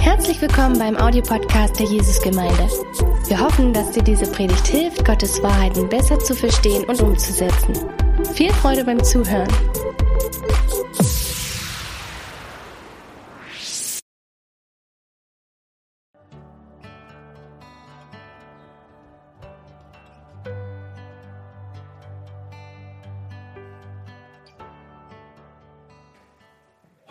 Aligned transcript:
Herzlich 0.00 0.40
willkommen 0.42 0.78
beim 0.78 0.96
Audiopodcast 0.96 1.78
der 1.78 1.86
Jesusgemeinde. 1.86 2.68
Wir 3.26 3.40
hoffen, 3.40 3.72
dass 3.72 3.90
dir 3.90 4.02
diese 4.02 4.30
Predigt 4.30 4.66
hilft, 4.66 5.04
Gottes 5.04 5.42
Wahrheiten 5.42 5.88
besser 5.88 6.18
zu 6.18 6.34
verstehen 6.34 6.84
und 6.84 7.00
umzusetzen. 7.00 7.74
Viel 8.34 8.52
Freude 8.52 8.84
beim 8.84 9.02
Zuhören. 9.02 9.48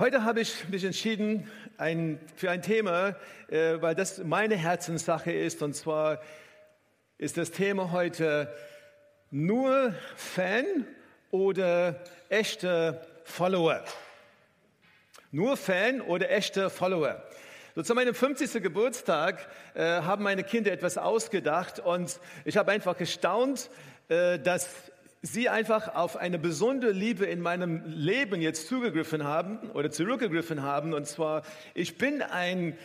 Heute 0.07 0.23
habe 0.23 0.39
ich 0.39 0.69
mich 0.69 0.85
entschieden 0.85 1.51
ein, 1.77 2.17
für 2.37 2.49
ein 2.49 2.61
Thema, 2.61 3.17
äh, 3.49 3.81
weil 3.81 3.93
das 3.93 4.19
meine 4.19 4.55
Herzenssache 4.55 5.33
ist. 5.33 5.61
Und 5.61 5.75
zwar 5.75 6.21
ist 7.17 7.35
das 7.35 7.51
Thema 7.51 7.91
heute 7.91 8.49
nur 9.31 9.93
Fan 10.15 10.87
oder 11.29 12.01
echte 12.29 13.01
Follower. 13.25 13.83
Nur 15.33 15.57
Fan 15.57 15.99
oder 15.99 16.31
echte 16.31 16.69
Follower. 16.69 17.21
So 17.75 17.83
zu 17.83 17.93
meinem 17.93 18.15
50. 18.15 18.63
Geburtstag 18.63 19.45
äh, 19.73 19.83
haben 19.83 20.23
meine 20.23 20.45
Kinder 20.45 20.71
etwas 20.71 20.97
ausgedacht 20.97 21.81
und 21.81 22.21
ich 22.45 22.55
habe 22.55 22.71
einfach 22.71 22.95
gestaunt, 22.95 23.69
äh, 24.07 24.39
dass 24.39 24.86
sie 25.21 25.49
einfach 25.49 25.95
auf 25.95 26.15
eine 26.15 26.37
besondere 26.37 26.91
Liebe 26.91 27.25
in 27.25 27.41
meinem 27.41 27.83
Leben 27.85 28.41
jetzt 28.41 28.67
zugegriffen 28.67 29.23
haben 29.23 29.71
oder 29.71 29.91
zurückgegriffen 29.91 30.61
haben. 30.61 30.93
Und 30.93 31.07
zwar, 31.07 31.43
ich 31.73 31.97
bin 31.97 32.21
ein, 32.21 32.77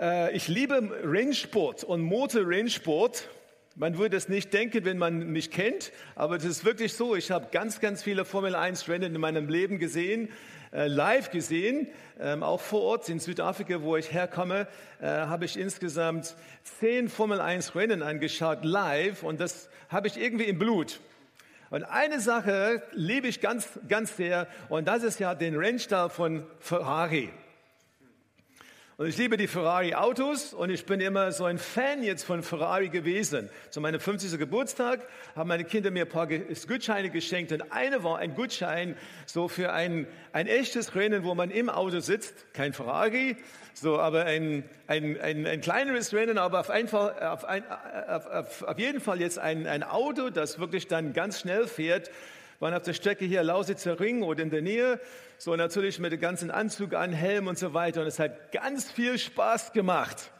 äh, 0.00 0.34
ich 0.34 0.48
liebe 0.48 0.90
Rennsport 1.04 1.84
und 1.84 2.02
Motor-Rennsport. 2.02 3.28
Man 3.74 3.96
würde 3.96 4.16
es 4.16 4.28
nicht 4.28 4.52
denken, 4.52 4.84
wenn 4.84 4.98
man 4.98 5.30
mich 5.30 5.50
kennt, 5.50 5.92
aber 6.14 6.36
es 6.36 6.44
ist 6.44 6.64
wirklich 6.64 6.92
so. 6.92 7.16
Ich 7.16 7.30
habe 7.30 7.48
ganz, 7.52 7.80
ganz 7.80 8.02
viele 8.02 8.24
Formel 8.24 8.54
1 8.54 8.88
Rennen 8.88 9.14
in 9.14 9.20
meinem 9.20 9.48
Leben 9.48 9.78
gesehen, 9.78 10.28
äh, 10.72 10.88
live 10.88 11.30
gesehen, 11.30 11.88
ähm, 12.20 12.42
auch 12.42 12.60
vor 12.60 12.82
Ort 12.82 13.08
in 13.08 13.18
Südafrika, 13.18 13.82
wo 13.82 13.96
ich 13.96 14.12
herkomme, 14.12 14.66
äh, 15.00 15.06
habe 15.06 15.46
ich 15.46 15.58
insgesamt 15.58 16.34
zehn 16.80 17.08
Formel 17.08 17.40
1 17.40 17.74
Rennen 17.74 18.02
angeschaut, 18.02 18.64
live, 18.64 19.22
und 19.22 19.40
das 19.40 19.70
habe 19.88 20.06
ich 20.06 20.20
irgendwie 20.20 20.44
im 20.44 20.58
Blut. 20.58 21.00
Und 21.72 21.84
eine 21.84 22.20
Sache 22.20 22.82
liebe 22.92 23.28
ich 23.28 23.40
ganz, 23.40 23.66
ganz 23.88 24.14
sehr, 24.14 24.46
und 24.68 24.86
das 24.86 25.02
ist 25.02 25.18
ja 25.18 25.34
den 25.34 25.56
Rennstall 25.56 26.10
von 26.10 26.44
Ferrari. 26.60 27.30
Und 28.98 29.06
ich 29.06 29.16
liebe 29.16 29.38
die 29.38 29.46
Ferrari-Autos 29.46 30.52
und 30.52 30.68
ich 30.68 30.84
bin 30.84 31.00
immer 31.00 31.32
so 31.32 31.46
ein 31.46 31.56
Fan 31.56 32.02
jetzt 32.02 32.24
von 32.24 32.42
Ferrari 32.42 32.90
gewesen. 32.90 33.48
Zu 33.70 33.80
meinem 33.80 33.98
50. 33.98 34.38
Geburtstag 34.38 35.00
haben 35.34 35.48
meine 35.48 35.64
Kinder 35.64 35.90
mir 35.90 36.02
ein 36.02 36.10
paar 36.10 36.26
Gutscheine 36.26 37.08
geschenkt 37.08 37.52
und 37.52 37.72
eine 37.72 38.04
war 38.04 38.18
ein 38.18 38.34
Gutschein 38.34 38.94
so 39.24 39.48
für 39.48 39.72
ein, 39.72 40.06
ein 40.34 40.46
echtes 40.46 40.94
Rennen, 40.94 41.24
wo 41.24 41.34
man 41.34 41.50
im 41.50 41.70
Auto 41.70 42.00
sitzt, 42.00 42.52
kein 42.52 42.74
Ferrari, 42.74 43.38
so, 43.72 43.98
aber 43.98 44.26
ein, 44.26 44.62
ein, 44.88 45.18
ein, 45.18 45.46
ein 45.46 45.62
kleineres 45.62 46.12
Rennen, 46.12 46.36
aber 46.36 46.60
auf, 46.60 46.68
einfach, 46.68 47.18
auf, 47.18 47.46
ein, 47.46 47.64
auf, 47.70 48.26
auf, 48.26 48.62
auf 48.62 48.78
jeden 48.78 49.00
Fall 49.00 49.22
jetzt 49.22 49.38
ein, 49.38 49.66
ein 49.66 49.84
Auto, 49.84 50.28
das 50.28 50.58
wirklich 50.58 50.86
dann 50.86 51.14
ganz 51.14 51.40
schnell 51.40 51.66
fährt 51.66 52.10
waren 52.62 52.74
auf 52.74 52.84
der 52.84 52.92
Strecke 52.92 53.24
hier 53.24 53.42
Lausitzer 53.42 53.98
Ring 53.98 54.22
oder 54.22 54.40
in 54.40 54.50
der 54.50 54.62
Nähe. 54.62 55.00
So 55.36 55.56
natürlich 55.56 55.98
mit 55.98 56.12
dem 56.12 56.20
ganzen 56.20 56.52
Anzug 56.52 56.94
an, 56.94 57.12
Helm 57.12 57.48
und 57.48 57.58
so 57.58 57.74
weiter. 57.74 58.02
Und 58.02 58.06
es 58.06 58.20
hat 58.20 58.52
ganz 58.52 58.88
viel 58.88 59.18
Spaß 59.18 59.72
gemacht. 59.72 60.30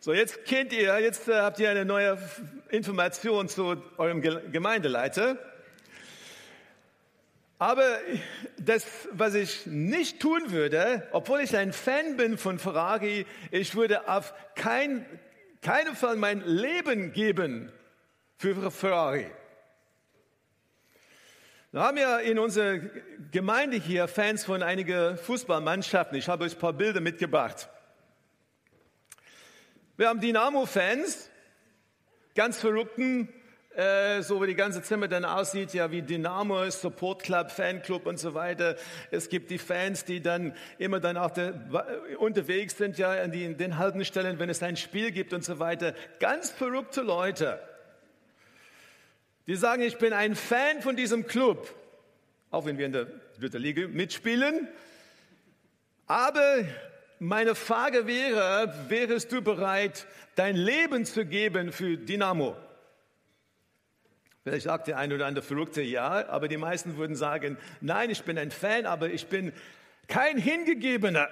So, 0.00 0.12
jetzt 0.12 0.44
kennt 0.46 0.72
ihr, 0.72 0.98
jetzt 0.98 1.28
äh, 1.28 1.34
habt 1.34 1.60
ihr 1.60 1.70
eine 1.70 1.84
neue 1.84 2.18
Information 2.70 3.48
zu 3.48 3.80
eurem 3.98 4.20
Gemeindeleiter. 4.20 5.38
Aber 7.60 7.86
das, 8.58 8.84
was 9.12 9.36
ich 9.36 9.64
nicht 9.64 10.18
tun 10.18 10.50
würde, 10.50 11.06
obwohl 11.12 11.38
ich 11.40 11.56
ein 11.56 11.72
Fan 11.72 12.16
bin 12.16 12.36
von 12.36 12.58
Ferrari, 12.58 13.26
ich 13.52 13.76
würde 13.76 14.08
auf 14.08 14.34
kein, 14.56 15.06
keinen 15.62 15.94
Fall 15.94 16.16
mein 16.16 16.40
Leben 16.40 17.12
geben 17.12 17.70
für 18.36 18.70
Ferrari. 18.70 19.30
Wir 21.74 21.80
haben 21.80 21.96
ja 21.96 22.18
in 22.18 22.38
unserer 22.38 22.78
Gemeinde 23.32 23.78
hier 23.78 24.06
Fans 24.06 24.44
von 24.44 24.62
einigen 24.62 25.18
Fußballmannschaften. 25.18 26.16
Ich 26.16 26.28
habe 26.28 26.44
euch 26.44 26.54
ein 26.54 26.58
paar 26.60 26.72
Bilder 26.72 27.00
mitgebracht. 27.00 27.68
Wir 29.96 30.08
haben 30.08 30.20
Dynamo-Fans, 30.20 31.30
ganz 32.36 32.60
verrückten, 32.60 33.28
äh, 33.74 34.22
so 34.22 34.40
wie 34.40 34.46
die 34.46 34.54
ganze 34.54 34.82
Zimmer 34.82 35.08
dann 35.08 35.24
aussieht, 35.24 35.74
ja 35.74 35.90
wie 35.90 36.02
Dynamo, 36.02 36.70
Support 36.70 37.24
Club, 37.24 37.50
Fanclub 37.50 38.06
und 38.06 38.20
so 38.20 38.34
weiter. 38.34 38.76
Es 39.10 39.28
gibt 39.28 39.50
die 39.50 39.58
Fans, 39.58 40.04
die 40.04 40.22
dann 40.22 40.54
immer 40.78 41.00
dann 41.00 41.16
auch 41.16 41.32
der, 41.32 41.54
unterwegs 42.18 42.76
sind, 42.78 42.98
ja 42.98 43.10
an 43.10 43.32
die, 43.32 43.52
den 43.56 43.78
Haltestellen, 43.78 44.38
wenn 44.38 44.48
es 44.48 44.62
ein 44.62 44.76
Spiel 44.76 45.10
gibt 45.10 45.32
und 45.32 45.44
so 45.44 45.58
weiter. 45.58 45.94
Ganz 46.20 46.50
verrückte 46.50 47.02
Leute. 47.02 47.60
Die 49.46 49.56
sagen, 49.56 49.82
ich 49.82 49.98
bin 49.98 50.12
ein 50.12 50.34
Fan 50.34 50.80
von 50.80 50.96
diesem 50.96 51.26
Club, 51.26 51.74
auch 52.50 52.64
wenn 52.64 52.78
wir 52.78 52.86
in 52.86 52.92
der 52.92 53.06
dritten 53.38 53.60
Liga 53.60 53.88
mitspielen. 53.88 54.68
Aber 56.06 56.64
meine 57.18 57.54
Frage 57.54 58.06
wäre, 58.06 58.74
wärst 58.88 59.32
du 59.32 59.42
bereit, 59.42 60.06
dein 60.34 60.56
Leben 60.56 61.04
zu 61.04 61.26
geben 61.26 61.72
für 61.72 61.96
Dynamo? 61.96 62.56
Vielleicht 64.44 64.64
sagt 64.64 64.88
der 64.88 64.98
eine 64.98 65.14
oder 65.14 65.26
andere 65.26 65.44
Verrückte 65.44 65.80
ja, 65.80 66.28
aber 66.28 66.48
die 66.48 66.58
meisten 66.58 66.98
würden 66.98 67.16
sagen, 67.16 67.56
nein, 67.80 68.10
ich 68.10 68.24
bin 68.24 68.36
ein 68.36 68.50
Fan, 68.50 68.84
aber 68.84 69.08
ich 69.08 69.26
bin 69.26 69.52
kein 70.06 70.36
Hingegebener. 70.36 71.28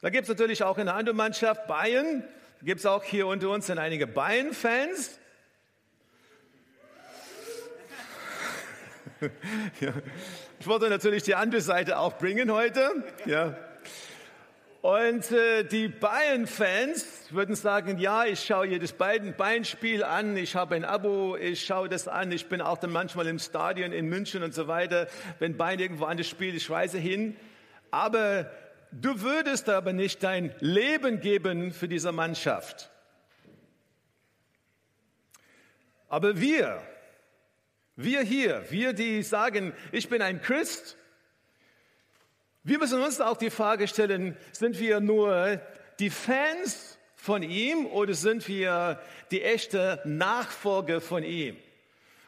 Da 0.00 0.10
gibt 0.10 0.24
es 0.24 0.28
natürlich 0.28 0.62
auch 0.62 0.78
eine 0.78 0.92
andere 0.94 1.14
Mannschaft, 1.14 1.66
Bayern. 1.66 2.22
Da 2.60 2.66
gibt 2.66 2.80
es 2.80 2.86
auch 2.86 3.02
hier 3.02 3.26
unter 3.26 3.50
uns 3.50 3.68
einige 3.68 4.06
Bayern-Fans. 4.06 5.18
ja. 9.80 9.92
Ich 10.60 10.66
wollte 10.66 10.88
natürlich 10.88 11.22
die 11.22 11.34
andere 11.34 11.60
Seite 11.60 11.98
auch 11.98 12.18
bringen 12.18 12.50
heute. 12.50 13.04
Ja. 13.26 13.56
Und 14.82 15.32
äh, 15.32 15.64
die 15.64 15.88
Bayern-Fans 15.88 17.28
würden 17.30 17.54
sagen, 17.54 17.98
ja, 17.98 18.26
ich 18.26 18.44
schaue 18.44 18.66
jedes 18.66 18.92
Bayern-Spiel 18.92 20.04
an, 20.04 20.36
ich 20.36 20.56
habe 20.56 20.74
ein 20.74 20.84
Abo, 20.84 21.36
ich 21.36 21.64
schaue 21.64 21.88
das 21.88 22.06
an, 22.06 22.30
ich 22.32 22.50
bin 22.50 22.60
auch 22.60 22.76
dann 22.76 22.92
manchmal 22.92 23.26
im 23.28 23.38
Stadion 23.38 23.92
in 23.92 24.08
München 24.08 24.42
und 24.42 24.52
so 24.52 24.68
weiter. 24.68 25.06
Wenn 25.38 25.56
Bayern 25.56 25.80
irgendwo 25.80 26.04
anders 26.04 26.28
spielt, 26.28 26.54
ich 26.54 26.68
reise 26.68 26.98
hin. 26.98 27.34
Aber 27.90 28.50
du 28.92 29.22
würdest 29.22 29.70
aber 29.70 29.94
nicht 29.94 30.22
dein 30.22 30.54
Leben 30.60 31.20
geben 31.20 31.72
für 31.72 31.88
diese 31.88 32.12
Mannschaft. 32.12 32.90
Aber 36.10 36.38
wir, 36.40 36.82
wir 37.96 38.22
hier, 38.22 38.64
wir, 38.70 38.92
die 38.92 39.22
sagen, 39.22 39.72
ich 39.92 40.08
bin 40.08 40.22
ein 40.22 40.40
Christ, 40.40 40.96
wir 42.64 42.78
müssen 42.78 43.02
uns 43.02 43.20
auch 43.20 43.36
die 43.36 43.50
Frage 43.50 43.86
stellen, 43.88 44.36
sind 44.52 44.80
wir 44.80 45.00
nur 45.00 45.60
die 45.98 46.10
Fans 46.10 46.98
von 47.14 47.42
ihm 47.42 47.86
oder 47.86 48.14
sind 48.14 48.48
wir 48.48 49.00
die 49.30 49.42
echte 49.42 50.00
Nachfolger 50.04 51.00
von 51.00 51.22
ihm? 51.22 51.56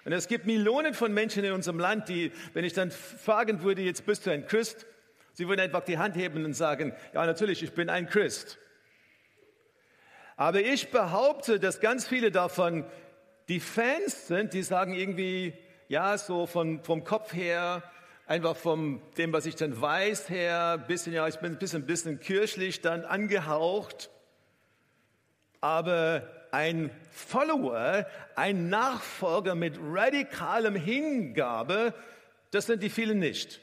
Und 0.05 0.13
es 0.13 0.29
gibt 0.29 0.47
Millionen 0.47 0.95
von 0.95 1.13
Menschen 1.13 1.43
in 1.43 1.53
unserem 1.53 1.81
Land, 1.81 2.09
die, 2.09 2.33
wenn 2.53 2.65
ich 2.65 2.75
dann 2.75 2.91
fragen 2.91 3.63
würde, 3.63 3.83
jetzt 3.83 4.07
bist 4.07 4.27
du 4.27 4.31
ein 4.31 4.47
Christ, 4.47 4.87
sie 5.33 5.49
würden 5.49 5.61
einfach 5.61 5.85
die 5.85 5.99
Hand 5.99 6.17
heben 6.17 6.45
und 6.45 6.55
sagen, 6.55 6.95
ja 7.13 7.27
natürlich, 7.27 7.63
ich 7.63 7.73
bin 7.73 7.89
ein 7.91 8.07
Christ. 8.07 8.59
Aber 10.37 10.61
ich 10.61 10.91
behaupte, 10.91 11.59
dass 11.59 11.81
ganz 11.81 12.07
viele 12.07 12.31
davon 12.31 12.85
die 13.49 13.61
Fans 13.61 14.27
sind, 14.27 14.53
die 14.53 14.63
sagen 14.63 14.93
irgendwie, 14.93 15.55
ja, 15.89 16.19
so 16.19 16.47
von, 16.47 16.83
vom 16.83 17.05
Kopf 17.05 17.33
her, 17.33 17.83
einfach 18.27 18.57
von 18.57 19.01
dem, 19.17 19.33
was 19.33 19.47
ich 19.47 19.55
dann 19.55 19.81
weiß 19.81 20.29
her, 20.29 20.85
bisschen, 20.87 21.13
ja, 21.13 21.29
ich 21.29 21.37
bin 21.37 21.53
ein 21.53 21.59
bisschen, 21.59 21.87
bisschen 21.87 22.19
kirchlich 22.21 22.81
dann 22.81 23.05
angehaucht. 23.05 24.11
Aber 25.61 26.29
ein 26.51 26.91
Follower, 27.11 28.07
ein 28.35 28.69
Nachfolger 28.69 29.55
mit 29.55 29.79
radikalem 29.81 30.75
Hingabe, 30.75 31.95
das 32.51 32.67
sind 32.67 32.83
die 32.83 32.91
vielen 32.91 33.19
nicht. 33.19 33.61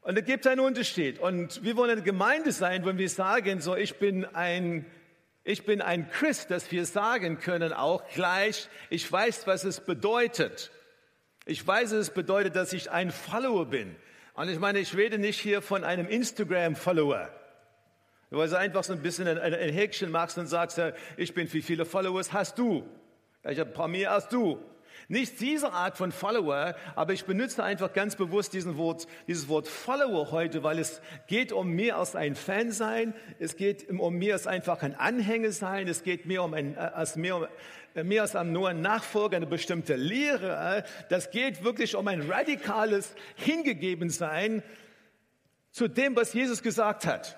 Und 0.00 0.16
es 0.16 0.24
gibt 0.24 0.46
einen 0.46 0.60
Unterschied. 0.60 1.18
Und 1.18 1.62
wir 1.62 1.76
wollen 1.76 1.90
eine 1.90 2.02
Gemeinde 2.02 2.52
sein, 2.52 2.84
wenn 2.86 2.96
wir 2.96 3.10
sagen, 3.10 3.60
so, 3.60 3.76
ich 3.76 3.98
bin 3.98 4.24
ein 4.24 4.86
ich 5.48 5.64
bin 5.64 5.80
ein 5.80 6.10
Christ, 6.10 6.50
dass 6.50 6.70
wir 6.72 6.84
sagen 6.84 7.38
können 7.38 7.72
auch 7.72 8.06
gleich, 8.10 8.68
ich 8.90 9.10
weiß, 9.10 9.46
was 9.46 9.64
es 9.64 9.80
bedeutet. 9.80 10.70
Ich 11.46 11.66
weiß, 11.66 11.92
es 11.92 12.10
bedeutet, 12.10 12.54
dass 12.54 12.74
ich 12.74 12.90
ein 12.90 13.10
Follower 13.10 13.64
bin. 13.64 13.96
Und 14.34 14.50
ich 14.50 14.58
meine, 14.58 14.78
ich 14.78 14.94
rede 14.94 15.16
nicht 15.16 15.40
hier 15.40 15.62
von 15.62 15.84
einem 15.84 16.06
Instagram-Follower. 16.06 17.30
Weil 18.28 18.48
du 18.50 18.58
einfach 18.58 18.84
so 18.84 18.92
ein 18.92 19.00
bisschen 19.00 19.26
ein, 19.26 19.38
ein 19.38 19.72
Häkchen 19.72 20.10
machst 20.10 20.36
und 20.36 20.48
sagst, 20.48 20.82
ich 21.16 21.32
bin, 21.32 21.50
wie 21.50 21.62
viele 21.62 21.86
Followers 21.86 22.34
hast 22.34 22.58
du? 22.58 22.86
Ich 23.48 23.58
habe 23.58 23.70
ein 23.70 23.74
paar 23.74 23.88
mehr 23.88 24.12
als 24.12 24.28
du. 24.28 24.62
Nicht 25.10 25.40
diese 25.40 25.72
Art 25.72 25.96
von 25.96 26.12
Follower, 26.12 26.74
aber 26.94 27.14
ich 27.14 27.24
benutze 27.24 27.64
einfach 27.64 27.94
ganz 27.94 28.14
bewusst 28.14 28.52
diesen 28.52 28.76
Wort, 28.76 29.06
dieses 29.26 29.48
Wort 29.48 29.66
Follower 29.66 30.30
heute, 30.32 30.62
weil 30.62 30.78
es 30.78 31.00
geht 31.26 31.50
um 31.50 31.70
mehr 31.70 31.96
als 31.96 32.14
ein 32.14 32.34
Fan 32.34 32.72
sein, 32.72 33.14
es 33.38 33.56
geht 33.56 33.88
um 33.88 34.16
mehr 34.16 34.34
als 34.34 34.46
einfach 34.46 34.82
ein 34.82 34.94
Anhänger 34.94 35.50
sein, 35.50 35.88
es 35.88 36.02
geht 36.02 36.26
mehr 36.26 36.42
um 36.42 36.52
ein, 36.52 36.76
äh, 36.76 36.80
als 36.80 37.16
mehr, 37.16 37.48
äh, 37.94 38.04
mehr 38.04 38.20
als 38.20 38.34
nur 38.34 38.68
ein 38.68 38.82
Nachfolger, 38.82 39.38
eine 39.38 39.46
bestimmte 39.46 39.96
Lehre. 39.96 40.84
Das 41.08 41.30
geht 41.30 41.64
wirklich 41.64 41.96
um 41.96 42.06
ein 42.06 42.30
radikales 42.30 43.14
Hingegebensein 43.36 44.62
zu 45.70 45.88
dem, 45.88 46.16
was 46.16 46.34
Jesus 46.34 46.62
gesagt 46.62 47.06
hat. 47.06 47.34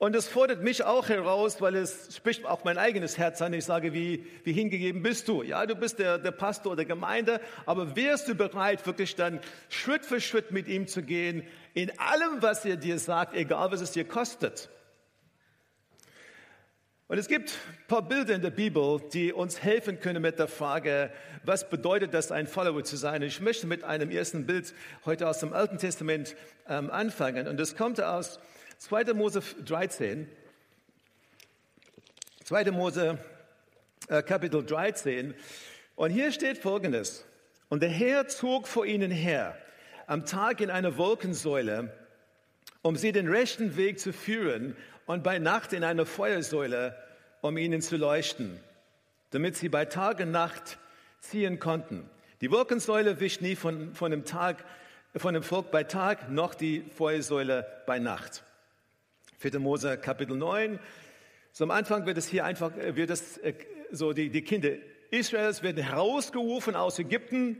Und 0.00 0.16
es 0.16 0.28
fordert 0.28 0.62
mich 0.62 0.82
auch 0.82 1.10
heraus, 1.10 1.60
weil 1.60 1.76
es 1.76 2.16
spricht 2.16 2.46
auch 2.46 2.64
mein 2.64 2.78
eigenes 2.78 3.18
Herz 3.18 3.42
an. 3.42 3.52
Ich 3.52 3.66
sage, 3.66 3.92
wie, 3.92 4.24
wie 4.44 4.52
hingegeben 4.54 5.02
bist 5.02 5.28
du? 5.28 5.42
Ja, 5.42 5.66
du 5.66 5.74
bist 5.74 5.98
der, 5.98 6.16
der 6.16 6.30
Pastor 6.30 6.74
der 6.74 6.86
Gemeinde, 6.86 7.38
aber 7.66 7.94
wärst 7.96 8.26
du 8.26 8.34
bereit, 8.34 8.86
wirklich 8.86 9.14
dann 9.14 9.40
Schritt 9.68 10.06
für 10.06 10.18
Schritt 10.22 10.52
mit 10.52 10.68
ihm 10.68 10.86
zu 10.86 11.02
gehen, 11.02 11.46
in 11.74 11.92
allem, 11.98 12.40
was 12.40 12.64
er 12.64 12.78
dir 12.78 12.98
sagt, 12.98 13.34
egal 13.34 13.72
was 13.72 13.82
es 13.82 13.90
dir 13.90 14.06
kostet? 14.06 14.70
Und 17.06 17.18
es 17.18 17.28
gibt 17.28 17.50
ein 17.50 17.86
paar 17.86 18.08
Bilder 18.08 18.34
in 18.34 18.40
der 18.40 18.52
Bibel, 18.52 19.02
die 19.12 19.34
uns 19.34 19.62
helfen 19.62 20.00
können 20.00 20.22
mit 20.22 20.38
der 20.38 20.48
Frage, 20.48 21.12
was 21.44 21.68
bedeutet 21.68 22.14
das, 22.14 22.32
ein 22.32 22.46
Follower 22.46 22.84
zu 22.84 22.96
sein? 22.96 23.20
Ich 23.20 23.42
möchte 23.42 23.66
mit 23.66 23.84
einem 23.84 24.10
ersten 24.10 24.46
Bild 24.46 24.72
heute 25.04 25.28
aus 25.28 25.40
dem 25.40 25.52
Alten 25.52 25.76
Testament 25.76 26.36
ähm, 26.70 26.90
anfangen. 26.90 27.46
Und 27.48 27.60
das 27.60 27.76
kommt 27.76 28.00
aus 28.00 28.40
2. 28.80 29.12
Mose 29.12 29.42
13. 29.66 30.26
2. 32.44 32.70
Mose 32.70 33.18
äh, 34.08 34.22
Kapitel 34.22 34.64
13. 34.64 35.34
Und 35.96 36.10
hier 36.10 36.32
steht 36.32 36.56
Folgendes. 36.56 37.26
Und 37.68 37.82
der 37.82 37.90
Herr 37.90 38.26
zog 38.28 38.66
vor 38.66 38.86
ihnen 38.86 39.10
her, 39.10 39.54
am 40.06 40.24
Tag 40.24 40.62
in 40.62 40.70
einer 40.70 40.96
Wolkensäule, 40.96 41.94
um 42.80 42.96
sie 42.96 43.12
den 43.12 43.28
rechten 43.28 43.76
Weg 43.76 44.00
zu 44.00 44.14
führen, 44.14 44.74
und 45.04 45.22
bei 45.22 45.38
Nacht 45.38 45.74
in 45.74 45.84
einer 45.84 46.06
Feuersäule, 46.06 46.96
um 47.42 47.58
ihnen 47.58 47.82
zu 47.82 47.98
leuchten, 47.98 48.60
damit 49.30 49.56
sie 49.56 49.68
bei 49.68 49.84
Tag 49.84 50.20
und 50.20 50.30
Nacht 50.30 50.78
ziehen 51.20 51.58
konnten. 51.58 52.08
Die 52.40 52.50
Wolkensäule 52.50 53.20
wischt 53.20 53.42
nie 53.42 53.56
von, 53.56 53.94
von, 53.94 54.10
dem 54.10 54.24
Tag, 54.24 54.64
von 55.16 55.34
dem 55.34 55.42
Volk 55.42 55.70
bei 55.70 55.84
Tag, 55.84 56.30
noch 56.30 56.54
die 56.54 56.80
Feuersäule 56.96 57.66
bei 57.86 57.98
Nacht. 57.98 58.42
4. 59.40 59.58
Mose 59.58 59.96
Kapitel 59.96 60.36
9. 60.36 60.78
So 61.52 61.64
am 61.64 61.70
Anfang 61.70 62.04
wird 62.04 62.18
es 62.18 62.28
hier 62.28 62.44
einfach, 62.44 62.76
äh, 62.76 62.94
wird 62.94 63.08
es 63.08 63.38
äh, 63.38 63.54
so, 63.90 64.12
die, 64.12 64.28
die 64.28 64.42
Kinder 64.42 64.68
Israels 65.10 65.62
werden 65.62 65.82
herausgerufen 65.82 66.76
aus 66.76 66.98
Ägypten 66.98 67.56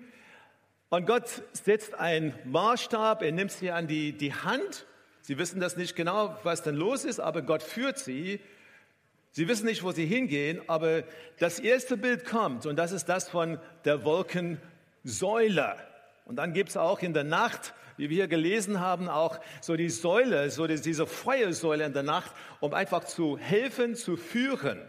und 0.90 1.06
Gott 1.06 1.42
setzt 1.52 1.94
einen 1.94 2.34
Maßstab, 2.44 3.22
er 3.22 3.32
nimmt 3.32 3.50
sie 3.50 3.70
an 3.70 3.86
die, 3.86 4.12
die 4.12 4.34
Hand. 4.34 4.86
Sie 5.22 5.38
wissen 5.38 5.58
das 5.58 5.78
nicht 5.78 5.96
genau, 5.96 6.36
was 6.42 6.62
denn 6.62 6.76
los 6.76 7.06
ist, 7.06 7.18
aber 7.18 7.40
Gott 7.40 7.62
führt 7.62 7.98
sie. 7.98 8.40
Sie 9.30 9.48
wissen 9.48 9.64
nicht, 9.64 9.82
wo 9.82 9.90
sie 9.90 10.04
hingehen, 10.04 10.60
aber 10.66 11.04
das 11.38 11.60
erste 11.60 11.96
Bild 11.96 12.26
kommt 12.26 12.66
und 12.66 12.76
das 12.76 12.92
ist 12.92 13.06
das 13.06 13.30
von 13.30 13.58
der 13.86 14.04
Wolkensäule. 14.04 15.76
Und 16.30 16.36
dann 16.36 16.52
gibt 16.52 16.68
es 16.68 16.76
auch 16.76 17.00
in 17.00 17.12
der 17.12 17.24
Nacht 17.24 17.74
wie 17.96 18.08
wir 18.08 18.16
hier 18.16 18.28
gelesen 18.28 18.80
haben, 18.80 19.10
auch 19.10 19.38
so 19.60 19.76
die 19.76 19.90
Säule, 19.90 20.48
so 20.50 20.66
diese 20.66 21.06
Feuersäule 21.06 21.84
in 21.84 21.92
der 21.92 22.02
Nacht, 22.02 22.32
um 22.60 22.72
einfach 22.72 23.04
zu 23.04 23.36
helfen, 23.36 23.94
zu 23.94 24.16
führen. 24.16 24.80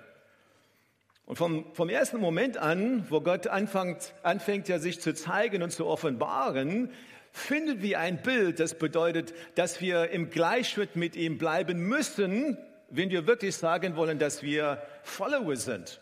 Und 1.25 1.35
vom, 1.35 1.65
vom 1.73 1.89
ersten 1.89 2.21
Moment 2.21 2.57
an, 2.57 3.05
wo 3.09 3.19
Gott 3.19 3.47
anfängt, 3.47 4.13
anfängt 4.23 4.69
ja 4.69 4.79
sich 4.79 5.01
zu 5.01 5.13
zeigen 5.13 5.61
und 5.61 5.71
zu 5.71 5.87
offenbaren, 5.87 6.89
finden 7.33 7.81
wir 7.81 7.99
ein 7.99 8.21
Bild, 8.21 8.61
das 8.61 8.77
bedeutet, 8.77 9.33
dass 9.55 9.81
wir 9.81 10.11
im 10.11 10.29
Gleichschritt 10.29 10.95
mit 10.95 11.17
ihm 11.17 11.37
bleiben 11.37 11.81
müssen, 11.81 12.57
wenn 12.89 13.09
wir 13.09 13.27
wirklich 13.27 13.57
sagen 13.57 13.97
wollen, 13.97 14.19
dass 14.19 14.41
wir 14.41 14.81
Follower 15.03 15.57
sind. 15.57 15.99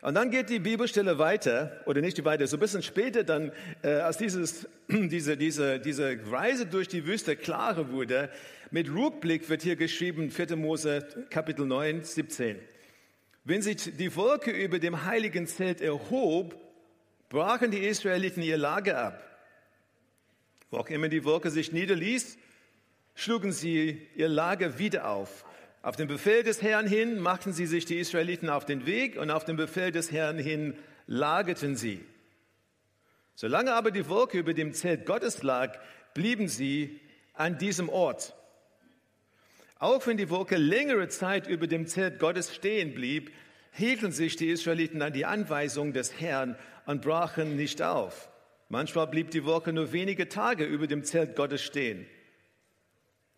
Und 0.00 0.14
dann 0.14 0.30
geht 0.30 0.48
die 0.48 0.60
Bibelstelle 0.60 1.18
weiter, 1.18 1.80
oder 1.86 2.00
nicht 2.00 2.18
die 2.18 2.24
weiter, 2.24 2.46
so 2.46 2.56
ein 2.56 2.60
bisschen 2.60 2.82
später 2.82 3.24
dann, 3.24 3.50
äh, 3.82 3.88
als 3.88 4.16
dieses, 4.16 4.68
diese, 4.88 5.36
diese, 5.36 5.80
diese 5.80 6.18
Reise 6.30 6.66
durch 6.66 6.86
die 6.86 7.04
Wüste 7.04 7.34
klarer 7.36 7.90
wurde, 7.90 8.30
mit 8.70 8.88
Rückblick 8.92 9.48
wird 9.48 9.62
hier 9.62 9.76
geschrieben, 9.76 10.30
4. 10.30 10.56
Mose 10.56 11.06
Kapitel 11.30 11.66
9, 11.66 12.04
17. 12.04 12.58
Wenn 13.44 13.62
sich 13.62 13.96
die 13.96 14.14
Wolke 14.14 14.50
über 14.50 14.78
dem 14.78 15.04
heiligen 15.04 15.46
Zelt 15.46 15.80
erhob, 15.80 16.54
brachen 17.28 17.70
die 17.70 17.78
Israeliten 17.78 18.42
ihr 18.42 18.58
Lager 18.58 18.98
ab. 18.98 19.24
Wo 20.70 20.78
auch 20.78 20.88
immer 20.90 21.08
die 21.08 21.24
Wolke 21.24 21.50
sich 21.50 21.72
niederließ, 21.72 22.36
schlugen 23.14 23.52
sie 23.52 24.06
ihr 24.14 24.28
Lager 24.28 24.78
wieder 24.78 25.08
auf. 25.08 25.44
Auf 25.80 25.96
den 25.96 26.08
Befehl 26.08 26.42
des 26.42 26.60
Herrn 26.60 26.86
hin 26.86 27.20
machten 27.20 27.52
sie 27.52 27.66
sich 27.66 27.84
die 27.84 27.98
Israeliten 27.98 28.50
auf 28.50 28.64
den 28.64 28.84
Weg 28.86 29.16
und 29.16 29.30
auf 29.30 29.44
den 29.44 29.56
Befehl 29.56 29.92
des 29.92 30.10
Herrn 30.10 30.38
hin 30.38 30.76
lagerten 31.06 31.76
sie. 31.76 32.04
Solange 33.34 33.72
aber 33.72 33.92
die 33.92 34.08
Wolke 34.08 34.38
über 34.38 34.54
dem 34.54 34.72
Zelt 34.72 35.06
Gottes 35.06 35.44
lag, 35.44 35.78
blieben 36.14 36.48
sie 36.48 37.00
an 37.34 37.56
diesem 37.58 37.88
Ort. 37.88 38.34
Auch 39.78 40.04
wenn 40.08 40.16
die 40.16 40.28
Wolke 40.28 40.56
längere 40.56 41.08
Zeit 41.08 41.46
über 41.46 41.68
dem 41.68 41.86
Zelt 41.86 42.18
Gottes 42.18 42.52
stehen 42.52 42.94
blieb, 42.94 43.30
hielten 43.70 44.10
sich 44.10 44.34
die 44.34 44.50
Israeliten 44.50 45.02
an 45.02 45.12
die 45.12 45.24
Anweisung 45.24 45.92
des 45.92 46.20
Herrn 46.20 46.56
und 46.86 47.02
brachen 47.02 47.54
nicht 47.54 47.80
auf. 47.80 48.28
Manchmal 48.68 49.06
blieb 49.06 49.30
die 49.30 49.44
Wolke 49.44 49.72
nur 49.72 49.92
wenige 49.92 50.28
Tage 50.28 50.64
über 50.64 50.88
dem 50.88 51.04
Zelt 51.04 51.36
Gottes 51.36 51.62
stehen. 51.62 52.06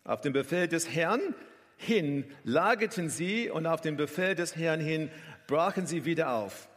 Auf 0.03 0.23
den 0.23 0.33
Befehl 0.33 0.67
des 0.67 0.89
Herrn 0.89 1.21
hin 1.81 2.27
lagerten 2.44 3.09
sie 3.09 3.49
und 3.49 3.67
auf 3.67 3.81
den 3.81 3.97
Befehl 3.97 4.35
des 4.35 4.55
Herrn 4.55 4.81
hin 4.81 5.11
brachen 5.47 5.87
sie 5.87 6.05
wieder 6.05 6.35
auf. 6.35 6.69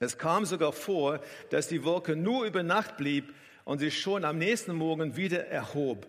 Es 0.00 0.18
kam 0.18 0.44
sogar 0.44 0.72
vor, 0.72 1.20
dass 1.48 1.68
die 1.68 1.82
Wolke 1.82 2.14
nur 2.14 2.44
über 2.44 2.62
Nacht 2.62 2.98
blieb 2.98 3.32
und 3.64 3.78
sich 3.78 3.98
schon 3.98 4.26
am 4.26 4.36
nächsten 4.36 4.74
Morgen 4.74 5.16
wieder 5.16 5.46
erhob. 5.46 6.06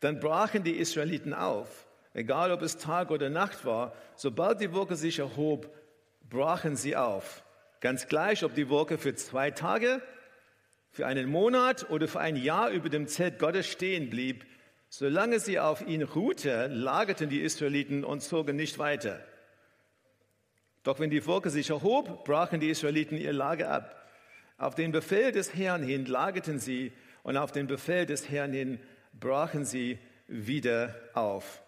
Dann 0.00 0.20
brachen 0.20 0.64
die 0.64 0.76
Israeliten 0.76 1.32
auf. 1.32 1.86
Egal 2.12 2.52
ob 2.52 2.60
es 2.60 2.76
Tag 2.76 3.10
oder 3.10 3.30
Nacht 3.30 3.64
war, 3.64 3.94
sobald 4.16 4.60
die 4.60 4.72
Wolke 4.74 4.96
sich 4.96 5.18
erhob, 5.18 5.74
brachen 6.28 6.76
sie 6.76 6.94
auf. 6.94 7.42
Ganz 7.80 8.06
gleich, 8.06 8.44
ob 8.44 8.54
die 8.54 8.68
Wolke 8.68 8.98
für 8.98 9.14
zwei 9.14 9.50
Tage, 9.50 10.02
für 10.90 11.06
einen 11.06 11.30
Monat 11.30 11.88
oder 11.88 12.06
für 12.06 12.20
ein 12.20 12.36
Jahr 12.36 12.68
über 12.68 12.90
dem 12.90 13.06
Zelt 13.06 13.38
Gottes 13.38 13.66
stehen 13.66 14.10
blieb, 14.10 14.44
Solange 14.88 15.40
sie 15.40 15.58
auf 15.58 15.86
ihn 15.86 16.02
ruhte, 16.02 16.68
lagerten 16.68 17.28
die 17.28 17.40
Israeliten 17.40 18.04
und 18.04 18.22
zogen 18.22 18.56
nicht 18.56 18.78
weiter. 18.78 19.20
Doch 20.82 21.00
wenn 21.00 21.10
die 21.10 21.26
Wolke 21.26 21.50
sich 21.50 21.70
erhob, 21.70 22.24
brachen 22.24 22.60
die 22.60 22.70
Israeliten 22.70 23.18
ihr 23.18 23.32
Lager 23.32 23.70
ab. 23.70 24.08
Auf 24.58 24.74
den 24.74 24.92
Befehl 24.92 25.32
des 25.32 25.54
Herrn 25.54 25.82
hin 25.82 26.06
lagerten 26.06 26.58
sie 26.58 26.92
und 27.24 27.36
auf 27.36 27.50
den 27.50 27.66
Befehl 27.66 28.06
des 28.06 28.30
Herrn 28.30 28.52
hin 28.52 28.80
brachen 29.12 29.64
sie 29.64 29.98
wieder 30.28 30.94
auf. 31.14 31.60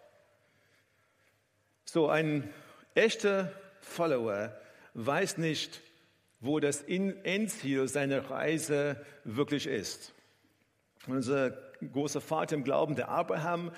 So 1.84 2.08
ein 2.08 2.48
echter 2.94 3.52
Follower 3.80 4.56
weiß 4.94 5.38
nicht, 5.38 5.80
wo 6.40 6.60
das 6.60 6.82
Endziel 6.82 7.88
seiner 7.88 8.30
Reise 8.30 9.04
wirklich 9.24 9.66
ist. 9.66 10.12
Unser 11.06 11.67
großer 11.80 12.20
Vater 12.20 12.56
im 12.56 12.64
Glauben, 12.64 12.96
der 12.96 13.08
Abraham. 13.08 13.72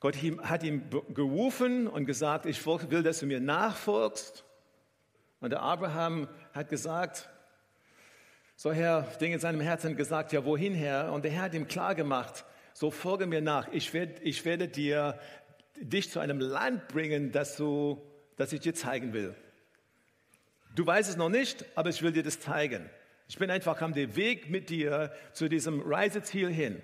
Gott 0.00 0.16
hat 0.42 0.62
ihn 0.62 0.88
gerufen 1.12 1.88
und 1.88 2.06
gesagt, 2.06 2.46
ich 2.46 2.64
will, 2.64 3.02
dass 3.02 3.20
du 3.20 3.26
mir 3.26 3.40
nachfolgst. 3.40 4.44
Und 5.40 5.50
der 5.50 5.62
Abraham 5.62 6.28
hat 6.52 6.68
gesagt, 6.68 7.28
so 8.56 8.72
Herr, 8.72 9.02
Ding 9.20 9.32
in 9.32 9.38
seinem 9.38 9.60
Herzen 9.60 9.96
gesagt, 9.96 10.32
ja, 10.32 10.44
wohin, 10.44 10.74
Herr? 10.74 11.12
Und 11.12 11.24
der 11.24 11.30
Herr 11.30 11.42
hat 11.42 11.54
ihm 11.54 11.68
klar 11.68 11.94
gemacht, 11.94 12.44
so 12.72 12.90
folge 12.90 13.26
mir 13.26 13.40
nach. 13.40 13.68
Ich 13.68 13.94
werde, 13.94 14.20
ich 14.22 14.44
werde 14.44 14.68
dir, 14.68 15.18
dich 15.80 16.10
zu 16.10 16.18
einem 16.18 16.40
Land 16.40 16.88
bringen, 16.88 17.30
das, 17.30 17.56
du, 17.56 18.02
das 18.36 18.52
ich 18.52 18.60
dir 18.60 18.74
zeigen 18.74 19.12
will. 19.12 19.34
Du 20.74 20.86
weißt 20.86 21.08
es 21.08 21.16
noch 21.16 21.28
nicht, 21.28 21.64
aber 21.76 21.90
ich 21.90 22.02
will 22.02 22.12
dir 22.12 22.22
das 22.22 22.40
zeigen. 22.40 22.88
Ich 23.30 23.36
bin 23.36 23.50
einfach 23.50 23.82
am 23.82 23.94
Weg 23.94 24.48
mit 24.48 24.70
dir 24.70 25.12
zu 25.34 25.50
diesem 25.50 25.82
Reiseziel 25.82 26.48
hin. 26.48 26.80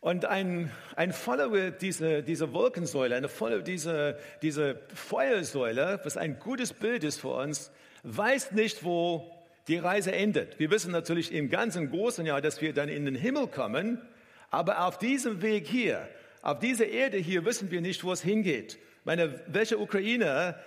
Und 0.00 0.24
ein, 0.24 0.72
ein 0.96 1.12
Follower 1.12 1.70
dieser, 1.70 2.22
dieser 2.22 2.52
Wolkensäule, 2.52 3.14
eine 3.14 3.28
Follower 3.28 3.62
dieser, 3.62 4.14
dieser 4.42 4.74
Feuersäule, 4.92 6.00
was 6.02 6.16
ein 6.16 6.40
gutes 6.40 6.72
Bild 6.72 7.04
ist 7.04 7.20
für 7.20 7.28
uns, 7.28 7.70
weiß 8.02 8.50
nicht, 8.50 8.82
wo 8.82 9.32
die 9.68 9.78
Reise 9.78 10.10
endet. 10.10 10.58
Wir 10.58 10.72
wissen 10.72 10.90
natürlich 10.90 11.32
im 11.32 11.48
ganzen 11.50 11.88
großen 11.88 12.26
Jahr, 12.26 12.40
dass 12.40 12.60
wir 12.60 12.72
dann 12.72 12.88
in 12.88 13.04
den 13.04 13.14
Himmel 13.14 13.46
kommen, 13.46 14.02
aber 14.50 14.84
auf 14.84 14.98
diesem 14.98 15.40
Weg 15.40 15.68
hier, 15.68 16.08
auf 16.42 16.58
dieser 16.58 16.88
Erde 16.88 17.16
hier 17.16 17.44
wissen 17.44 17.70
wir 17.70 17.80
nicht, 17.80 18.02
wo 18.02 18.10
es 18.10 18.22
hingeht. 18.22 18.76
Meine, 19.04 19.40
welcher 19.46 19.78
Ukrainer 19.78 20.58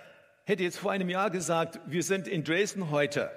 hätte 0.44 0.62
jetzt 0.62 0.78
vor 0.78 0.92
einem 0.92 1.10
Jahr 1.10 1.28
gesagt, 1.28 1.78
wir 1.84 2.02
sind 2.02 2.26
in 2.26 2.42
Dresden 2.42 2.90
heute. 2.90 3.30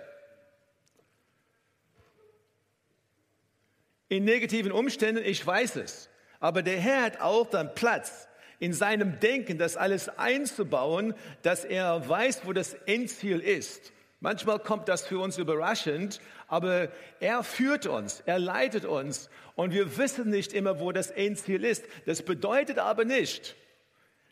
In 4.12 4.26
negativen 4.26 4.74
Umständen, 4.74 5.24
ich 5.24 5.48
weiß 5.48 5.78
es. 5.78 6.10
Aber 6.42 6.64
der 6.64 6.78
Herr 6.78 7.04
hat 7.04 7.22
auch 7.22 7.50
dann 7.50 7.74
Platz 7.74 8.28
in 8.60 8.74
seinem 8.74 9.22
Denken, 9.22 9.58
das 9.58 9.78
alles 9.78 10.10
einzubauen, 10.10 11.14
dass 11.44 11.64
er 11.64 12.10
weiß, 12.10 12.42
wo 12.44 12.52
das 12.52 12.74
Endziel 12.74 13.40
ist. 13.40 13.94
Manchmal 14.20 14.60
kommt 14.60 14.90
das 14.90 15.08
für 15.08 15.18
uns 15.20 15.38
überraschend, 15.38 16.20
aber 16.50 16.90
er 17.22 17.42
führt 17.46 17.86
uns, 17.86 18.22
er 18.26 18.38
leitet 18.38 18.84
uns 18.84 19.30
und 19.56 19.74
wir 19.74 19.98
wissen 19.98 20.30
nicht 20.30 20.52
immer, 20.52 20.82
wo 20.82 20.92
das 20.92 21.10
Endziel 21.10 21.64
ist. 21.64 21.86
Das 22.06 22.22
bedeutet 22.22 22.80
aber 22.80 23.06
nicht, 23.06 23.56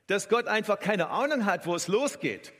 dass 0.07 0.27
Gott 0.27 0.47
einfach 0.47 0.81
keine 0.81 1.07
Ahnung 1.07 1.45
hat, 1.45 1.65
wo 1.65 1.73
es 1.73 1.87
losgeht 1.87 2.51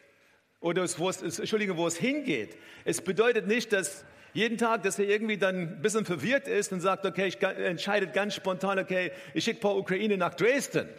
oder 0.62 0.88
wo 0.98 1.10
es, 1.10 1.22
Entschuldigung, 1.22 1.76
wo 1.76 1.86
es 1.86 1.98
hingeht. 1.98 2.56
Es 2.86 3.02
bedeutet 3.02 3.46
nicht, 3.46 3.74
dass 3.74 4.06
jeden 4.34 4.58
Tag, 4.58 4.84
dass 4.84 5.00
er 5.00 5.06
irgendwie 5.06 5.38
dann 5.38 5.56
ein 5.56 5.82
bisschen 5.82 6.06
verwirrt 6.06 6.48
ist 6.48 6.72
und 6.72 6.82
sagt, 6.82 7.06
okay, 7.06 7.28
ich 7.28 7.42
entscheide 7.42 8.08
ganz 8.08 8.36
spontan, 8.36 8.80
okay, 8.80 9.12
ich 9.34 9.44
schicke 9.44 9.60
paar 9.60 9.76
Ukraine 9.76 10.18
nach 10.18 10.34
Dresden. 10.34 10.90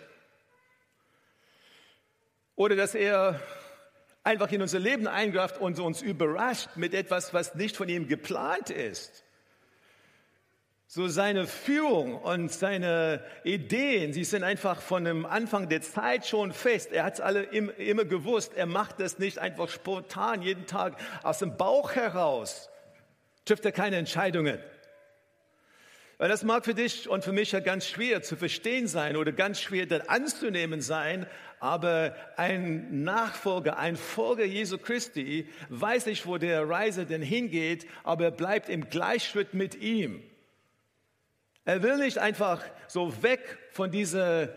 Oder 2.57 2.77
dass 2.77 2.95
er 2.95 3.41
einfach 4.23 4.51
in 4.53 4.63
unser 4.63 4.79
Leben 4.79 5.07
eingreift 5.07 5.59
und 5.59 5.79
uns 5.79 6.03
überrascht 6.03 6.71
mit 6.77 6.95
etwas, 6.95 7.33
was 7.33 7.55
nicht 7.55 7.77
von 7.77 7.89
ihm 7.89 8.09
geplant 8.09 8.71
ist. 8.71 9.25
So 10.87 11.07
seine 11.07 11.47
Führung 11.47 12.17
und 12.17 12.51
seine 12.51 13.25
Ideen, 13.45 14.13
sie 14.13 14.25
sind 14.25 14.43
einfach 14.43 14.83
von 14.83 15.05
dem 15.05 15.25
Anfang 15.25 15.69
der 15.69 15.83
Zeit 15.83 16.27
schon 16.27 16.53
fest. 16.53 16.91
Er 16.91 17.05
hat 17.05 17.15
es 17.15 17.21
alle 17.21 17.45
immer 17.45 18.05
gewusst. 18.05 18.55
Er 18.57 18.67
macht 18.67 18.99
das 18.99 19.21
nicht 19.21 19.39
einfach 19.39 19.69
spontan 19.69 20.43
jeden 20.43 20.67
Tag 20.67 20.97
aus 21.23 21.39
dem 21.39 21.57
Bauch 21.57 21.95
heraus. 21.95 22.70
Trifft 23.45 23.65
er 23.65 23.73
keine 23.73 23.97
Entscheidungen. 23.97 24.59
Weil 26.21 26.29
das 26.29 26.45
mag 26.45 26.67
für 26.67 26.75
dich 26.75 27.09
und 27.09 27.25
für 27.25 27.33
mich 27.33 27.53
ja 27.53 27.61
ganz 27.61 27.87
schwer 27.87 28.21
zu 28.21 28.37
verstehen 28.37 28.87
sein 28.87 29.17
oder 29.17 29.33
ganz 29.33 29.59
schwer 29.59 29.87
dann 29.87 30.03
anzunehmen 30.03 30.83
sein, 30.83 31.27
aber 31.61 32.15
ein 32.37 33.05
Nachfolger, 33.05 33.79
ein 33.79 33.97
Folger 33.97 34.45
Jesu 34.45 34.77
Christi 34.77 35.49
weiß 35.71 36.05
nicht, 36.05 36.27
wo 36.27 36.37
der 36.37 36.69
Reise 36.69 37.07
denn 37.07 37.23
hingeht, 37.23 37.87
aber 38.05 38.25
er 38.25 38.31
bleibt 38.33 38.69
im 38.69 38.91
Gleichschritt 38.91 39.55
mit 39.55 39.77
ihm. 39.77 40.23
Er 41.65 41.83
will 41.83 41.97
nicht 41.97 42.19
einfach 42.19 42.63
so 42.87 43.23
weg 43.23 43.59
von 43.71 43.91
dieser 43.91 44.51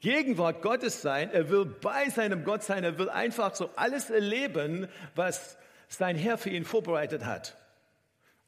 Gegenwart 0.00 0.60
Gottes 0.60 1.00
sein, 1.00 1.30
er 1.32 1.48
will 1.48 1.64
bei 1.64 2.10
seinem 2.10 2.44
Gott 2.44 2.62
sein, 2.62 2.84
er 2.84 2.98
will 2.98 3.08
einfach 3.08 3.54
so 3.54 3.70
alles 3.76 4.10
erleben, 4.10 4.88
was 5.14 5.56
sein 5.88 6.16
Herr 6.16 6.36
für 6.36 6.50
ihn 6.50 6.66
vorbereitet 6.66 7.24
hat. 7.24 7.56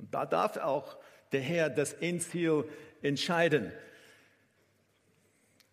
Und 0.03 0.13
da 0.13 0.27
darf 0.27 0.57
auch 0.57 0.97
der 1.31 1.41
Herr 1.41 1.71
das 1.71 1.93
Endziel 1.93 2.65
entscheiden. 3.03 3.73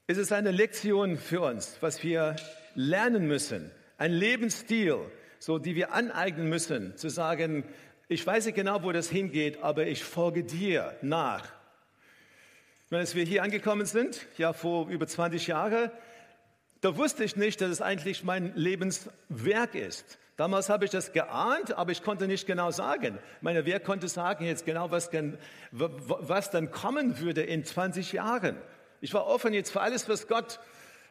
Es 0.06 0.18
ist 0.18 0.32
eine 0.32 0.52
Lektion 0.52 1.18
für 1.18 1.42
uns, 1.42 1.78
was 1.82 2.04
wir 2.04 2.36
lernen 2.76 3.28
müssen, 3.28 3.72
ein 3.98 4.12
Lebensstil, 4.12 5.00
so 5.40 5.58
die 5.58 5.76
wir 5.76 5.94
aneignen 5.94 6.48
müssen, 6.48 6.96
zu 6.96 7.10
sagen, 7.10 7.64
ich 8.08 8.26
weiß 8.26 8.46
nicht 8.46 8.56
genau, 8.56 8.84
wo 8.84 8.92
das 8.92 9.10
hingeht, 9.10 9.64
aber 9.64 9.88
ich 9.88 10.04
folge 10.04 10.44
dir 10.44 10.96
nach. 11.02 11.52
Als 12.92 13.16
wir 13.16 13.26
hier 13.26 13.42
angekommen 13.42 13.88
sind, 13.88 14.28
ja 14.38 14.54
vor 14.54 14.90
über 14.90 15.08
20 15.08 15.48
Jahren, 15.48 15.90
da 16.82 16.98
wusste 16.98 17.24
ich 17.24 17.36
nicht, 17.36 17.62
dass 17.62 17.72
es 17.72 17.82
eigentlich 17.82 18.24
mein 18.24 18.54
Lebenswerk 18.56 19.74
ist. 19.74 20.19
Damals 20.39 20.69
habe 20.69 20.86
ich 20.86 20.91
das 20.91 21.12
geahnt, 21.12 21.74
aber 21.77 21.91
ich 21.91 22.01
konnte 22.01 22.25
nicht 22.25 22.48
genau 22.48 22.72
sagen. 22.72 23.19
Ich 23.36 23.41
meine, 23.41 23.65
wer 23.65 23.81
konnte 23.81 24.08
sagen 24.08 24.46
jetzt 24.46 24.65
genau, 24.65 24.89
was, 24.89 25.10
was 25.72 26.50
dann 26.50 26.72
kommen 26.72 27.19
würde 27.19 27.41
in 27.41 27.65
20 27.65 28.13
Jahren? 28.13 28.55
Ich 29.01 29.13
war 29.13 29.27
offen 29.27 29.53
jetzt 29.53 29.69
für 29.69 29.81
alles, 29.81 30.08
was 30.08 30.29
Gott 30.29 30.62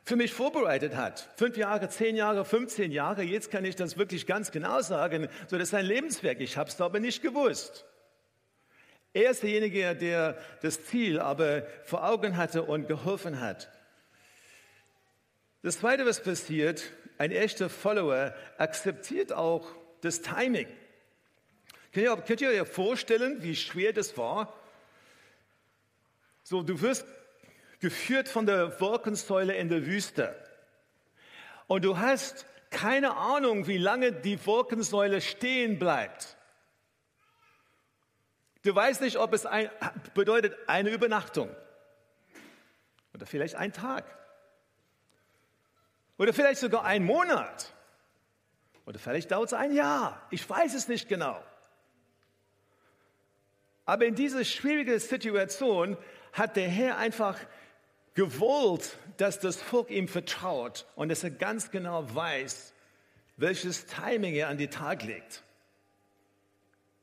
für 0.02 0.16
mich 0.16 0.32
vorbereitet 0.32 0.97
hat. 0.97 1.28
Fünf 1.37 1.58
Jahre, 1.58 1.90
zehn 1.90 2.16
Jahre, 2.16 2.47
15 2.47 2.90
Jahre. 2.90 3.23
Jetzt 3.23 3.50
kann 3.50 3.66
ich 3.66 3.76
das 3.76 3.99
wirklich 3.99 4.26
ganz 4.26 4.50
genau 4.50 4.80
sagen. 4.80 5.28
So, 5.47 5.58
das 5.58 5.68
ist 5.68 5.75
ein 5.75 5.85
Lebenswerk. 5.85 6.40
Ich 6.40 6.56
habe 6.56 6.70
es 6.70 6.80
aber 6.80 6.99
nicht 6.99 7.20
gewusst. 7.20 7.85
Er 9.12 9.32
ist 9.32 9.42
derjenige, 9.42 9.94
der 9.94 10.38
das 10.62 10.87
Ziel 10.87 11.20
aber 11.20 11.64
vor 11.85 12.02
Augen 12.08 12.38
hatte 12.38 12.62
und 12.62 12.88
geholfen 12.88 13.40
hat. 13.40 13.70
Das 15.61 15.80
Zweite, 15.80 16.06
was 16.06 16.23
passiert, 16.23 16.82
ein 17.19 17.33
echter 17.33 17.69
Follower 17.69 18.35
akzeptiert 18.57 19.33
auch 19.33 19.69
das 20.01 20.23
Timing. 20.23 20.69
Könnt 21.93 22.07
ihr, 22.07 22.17
könnt 22.17 22.41
ihr 22.41 22.63
euch 22.63 22.69
vorstellen, 22.69 23.43
wie 23.43 23.57
schwer 23.57 23.93
das 23.93 24.17
war? 24.17 24.55
So, 26.45 26.63
du 26.63 26.81
wirst 26.81 27.05
geführt 27.81 28.29
von 28.29 28.47
der 28.47 28.81
Wolkensäule 28.81 29.55
in 29.55 29.69
der 29.69 29.85
Wüste. 29.87 30.35
Und 31.67 31.85
du 31.85 31.99
hast 31.99 32.47
keine 32.71 33.17
Ahnung, 33.17 33.67
wie 33.67 33.79
lange 33.79 34.13
die 34.13 34.45
Wolkensäule 34.47 35.21
stehen 35.21 35.79
bleibt. 35.79 36.37
Du 38.63 38.75
weißt 38.75 39.01
nicht, 39.01 39.17
ob 39.17 39.33
es 39.33 39.47
ein, 39.47 39.71
bedeutet 40.15 40.57
eine 40.67 40.91
Übernachtung 40.91 41.55
oder 43.15 43.27
vielleicht 43.27 43.55
ein 43.55 43.73
Tag 43.73 44.18
oder 46.19 46.33
vielleicht 46.33 46.61
sogar 46.61 46.85
ein 46.85 47.05
Monat 47.05 47.73
oder 48.85 48.99
vielleicht 48.99 49.31
dauert 49.31 49.49
es 49.49 49.53
ein 49.55 49.73
Jahr. 49.75 50.27
Ich 50.31 50.49
weiß 50.49 50.75
es 50.75 50.89
nicht 50.89 51.09
genau. 51.09 51.43
Aber 53.85 54.05
in 54.05 54.15
dieser 54.15 54.45
schwierigen 54.45 54.99
Situation 54.99 55.97
hat 56.33 56.57
der 56.57 56.69
Herr 56.69 56.99
einfach 56.99 57.39
gewollt, 58.15 58.99
dass 59.17 59.39
das 59.39 59.63
Volk 59.63 59.91
ihm 59.91 60.09
vertraut 60.09 60.87
und 60.97 61.09
dass 61.09 61.25
er 61.25 61.31
ganz 61.31 61.71
genau 61.71 62.15
weiß, 62.15 62.75
welches 63.37 63.87
Timing 63.87 64.35
er 64.35 64.49
an 64.49 64.59
den 64.59 64.71
Tag 64.71 65.05
legt. 65.05 65.43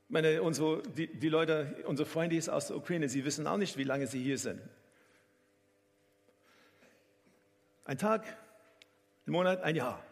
Ich 0.08 0.12
meine, 0.12 0.42
unsere, 0.42 0.82
die, 0.82 1.08
die 1.08 1.28
Leute, 1.28 1.82
unsere 1.86 2.08
Freunde 2.08 2.40
aus 2.52 2.68
der 2.68 2.76
Ukraine, 2.76 3.08
sie 3.08 3.24
wissen 3.24 3.46
auch 3.46 3.56
nicht, 3.56 3.76
wie 3.76 3.84
lange 3.84 4.06
sie 4.06 4.22
hier 4.22 4.38
sind. 4.38 4.60
Ein 7.84 7.98
Tag, 7.98 8.24
ein 9.26 9.32
Monat, 9.32 9.62
ein 9.62 9.76
Jahr. 9.76 10.02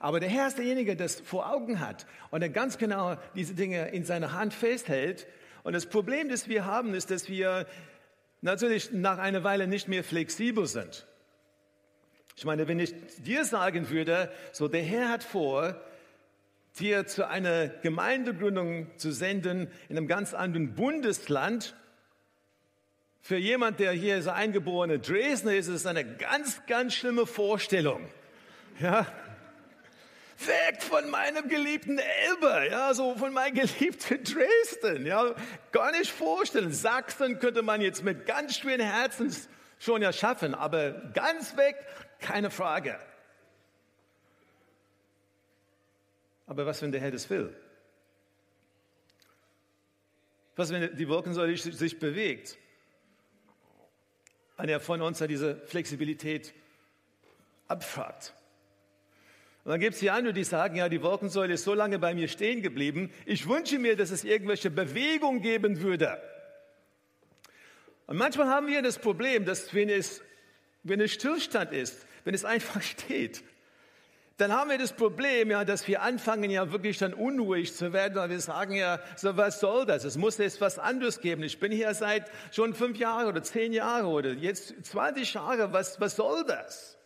Aber 0.00 0.20
der 0.20 0.28
Herr 0.28 0.48
ist 0.48 0.58
derjenige, 0.58 0.96
der 0.96 1.06
das 1.06 1.20
vor 1.20 1.50
Augen 1.50 1.80
hat 1.80 2.06
und 2.30 2.40
der 2.40 2.50
ganz 2.50 2.78
genau 2.78 3.16
diese 3.34 3.54
Dinge 3.54 3.88
in 3.88 4.04
seiner 4.04 4.32
Hand 4.32 4.52
festhält. 4.52 5.26
Und 5.62 5.72
das 5.72 5.86
Problem, 5.86 6.28
das 6.28 6.48
wir 6.48 6.66
haben, 6.66 6.94
ist, 6.94 7.10
dass 7.10 7.28
wir 7.28 7.66
natürlich 8.42 8.92
nach 8.92 9.18
einer 9.18 9.44
Weile 9.44 9.66
nicht 9.66 9.88
mehr 9.88 10.04
flexibel 10.04 10.66
sind. 10.66 11.06
Ich 12.36 12.44
meine, 12.44 12.68
wenn 12.68 12.80
ich 12.80 12.94
dir 13.18 13.44
sagen 13.44 13.88
würde, 13.90 14.30
so 14.52 14.68
der 14.68 14.82
Herr 14.82 15.08
hat 15.08 15.22
vor, 15.22 15.80
dir 16.78 17.06
zu 17.06 17.28
einer 17.28 17.68
Gemeindegründung 17.68 18.90
zu 18.98 19.12
senden 19.12 19.70
in 19.88 19.96
einem 19.96 20.08
ganz 20.08 20.34
anderen 20.34 20.74
Bundesland, 20.74 21.74
für 23.20 23.36
jemand, 23.38 23.80
der 23.80 23.92
hier 23.92 24.18
ist, 24.18 24.28
eingeborene 24.28 24.98
Dresdner 24.98 25.54
ist, 25.54 25.68
ist 25.68 25.76
es 25.76 25.86
eine 25.86 26.04
ganz, 26.04 26.60
ganz 26.66 26.92
schlimme 26.92 27.24
Vorstellung. 27.24 28.06
Ja, 28.80 29.06
weg 30.46 30.82
von 30.82 31.08
meinem 31.10 31.48
geliebten 31.48 31.98
Elbe, 31.98 32.68
ja, 32.70 32.92
so 32.94 33.14
von 33.16 33.32
meinem 33.32 33.54
geliebten 33.54 34.22
Dresden, 34.24 35.06
ja, 35.06 35.34
gar 35.72 35.92
nicht 35.92 36.10
vorstellen. 36.10 36.72
Sachsen 36.72 37.38
könnte 37.38 37.62
man 37.62 37.80
jetzt 37.80 38.02
mit 38.02 38.26
ganz 38.26 38.56
schweren 38.56 38.80
Herzens 38.80 39.48
schon 39.78 40.02
ja 40.02 40.12
schaffen, 40.12 40.54
aber 40.54 40.92
ganz 41.12 41.56
weg, 41.56 41.76
keine 42.20 42.50
Frage. 42.50 42.98
Aber 46.46 46.66
was, 46.66 46.82
wenn 46.82 46.92
der 46.92 47.00
Herr 47.00 47.10
das 47.10 47.30
will? 47.30 47.54
Was, 50.56 50.70
wenn 50.70 50.94
die 50.96 51.08
Wolkensäule 51.08 51.56
sich 51.56 51.98
bewegt? 51.98 52.58
Einer 54.56 54.78
von 54.78 55.02
uns 55.02 55.20
hat 55.20 55.30
diese 55.30 55.56
Flexibilität 55.66 56.54
abfragt. 57.66 58.34
Und 59.64 59.70
dann 59.70 59.80
gibt 59.80 59.94
es 59.94 60.00
hier 60.00 60.12
andere, 60.12 60.34
die 60.34 60.44
sagen, 60.44 60.76
ja, 60.76 60.90
die 60.90 61.02
Wolkensäule 61.02 61.54
ist 61.54 61.64
so 61.64 61.72
lange 61.72 61.98
bei 61.98 62.14
mir 62.14 62.28
stehen 62.28 62.60
geblieben. 62.60 63.10
Ich 63.24 63.48
wünsche 63.48 63.78
mir, 63.78 63.96
dass 63.96 64.10
es 64.10 64.22
irgendwelche 64.22 64.70
Bewegung 64.70 65.40
geben 65.40 65.80
würde. 65.80 66.20
Und 68.06 68.18
manchmal 68.18 68.48
haben 68.48 68.66
wir 68.66 68.82
das 68.82 68.98
Problem, 68.98 69.46
dass 69.46 69.72
wenn 69.72 69.88
es, 69.88 70.20
wenn 70.82 71.00
es 71.00 71.12
Stillstand 71.12 71.72
ist, 71.72 72.06
wenn 72.24 72.34
es 72.34 72.44
einfach 72.44 72.82
steht, 72.82 73.42
dann 74.36 74.52
haben 74.52 74.68
wir 74.68 74.78
das 74.78 74.92
Problem, 74.92 75.50
ja, 75.50 75.64
dass 75.64 75.86
wir 75.86 76.02
anfangen, 76.02 76.50
ja 76.50 76.70
wirklich 76.72 76.98
dann 76.98 77.14
unruhig 77.14 77.72
zu 77.72 77.92
werden, 77.92 78.16
weil 78.16 78.30
wir 78.30 78.40
sagen 78.40 78.74
ja, 78.74 78.98
so 79.16 79.36
was 79.36 79.60
soll 79.60 79.86
das? 79.86 80.04
Es 80.04 80.18
muss 80.18 80.36
jetzt 80.38 80.60
was 80.60 80.78
anderes 80.78 81.20
geben. 81.20 81.42
Ich 81.44 81.60
bin 81.60 81.70
hier 81.70 81.94
seit 81.94 82.30
schon 82.50 82.74
fünf 82.74 82.98
Jahren 82.98 83.28
oder 83.28 83.42
zehn 83.42 83.72
Jahre 83.72 84.08
oder 84.08 84.32
jetzt 84.32 84.74
20 84.84 85.32
Jahre. 85.32 85.72
Was, 85.72 86.00
was 86.00 86.16
soll 86.16 86.44
das? 86.44 86.98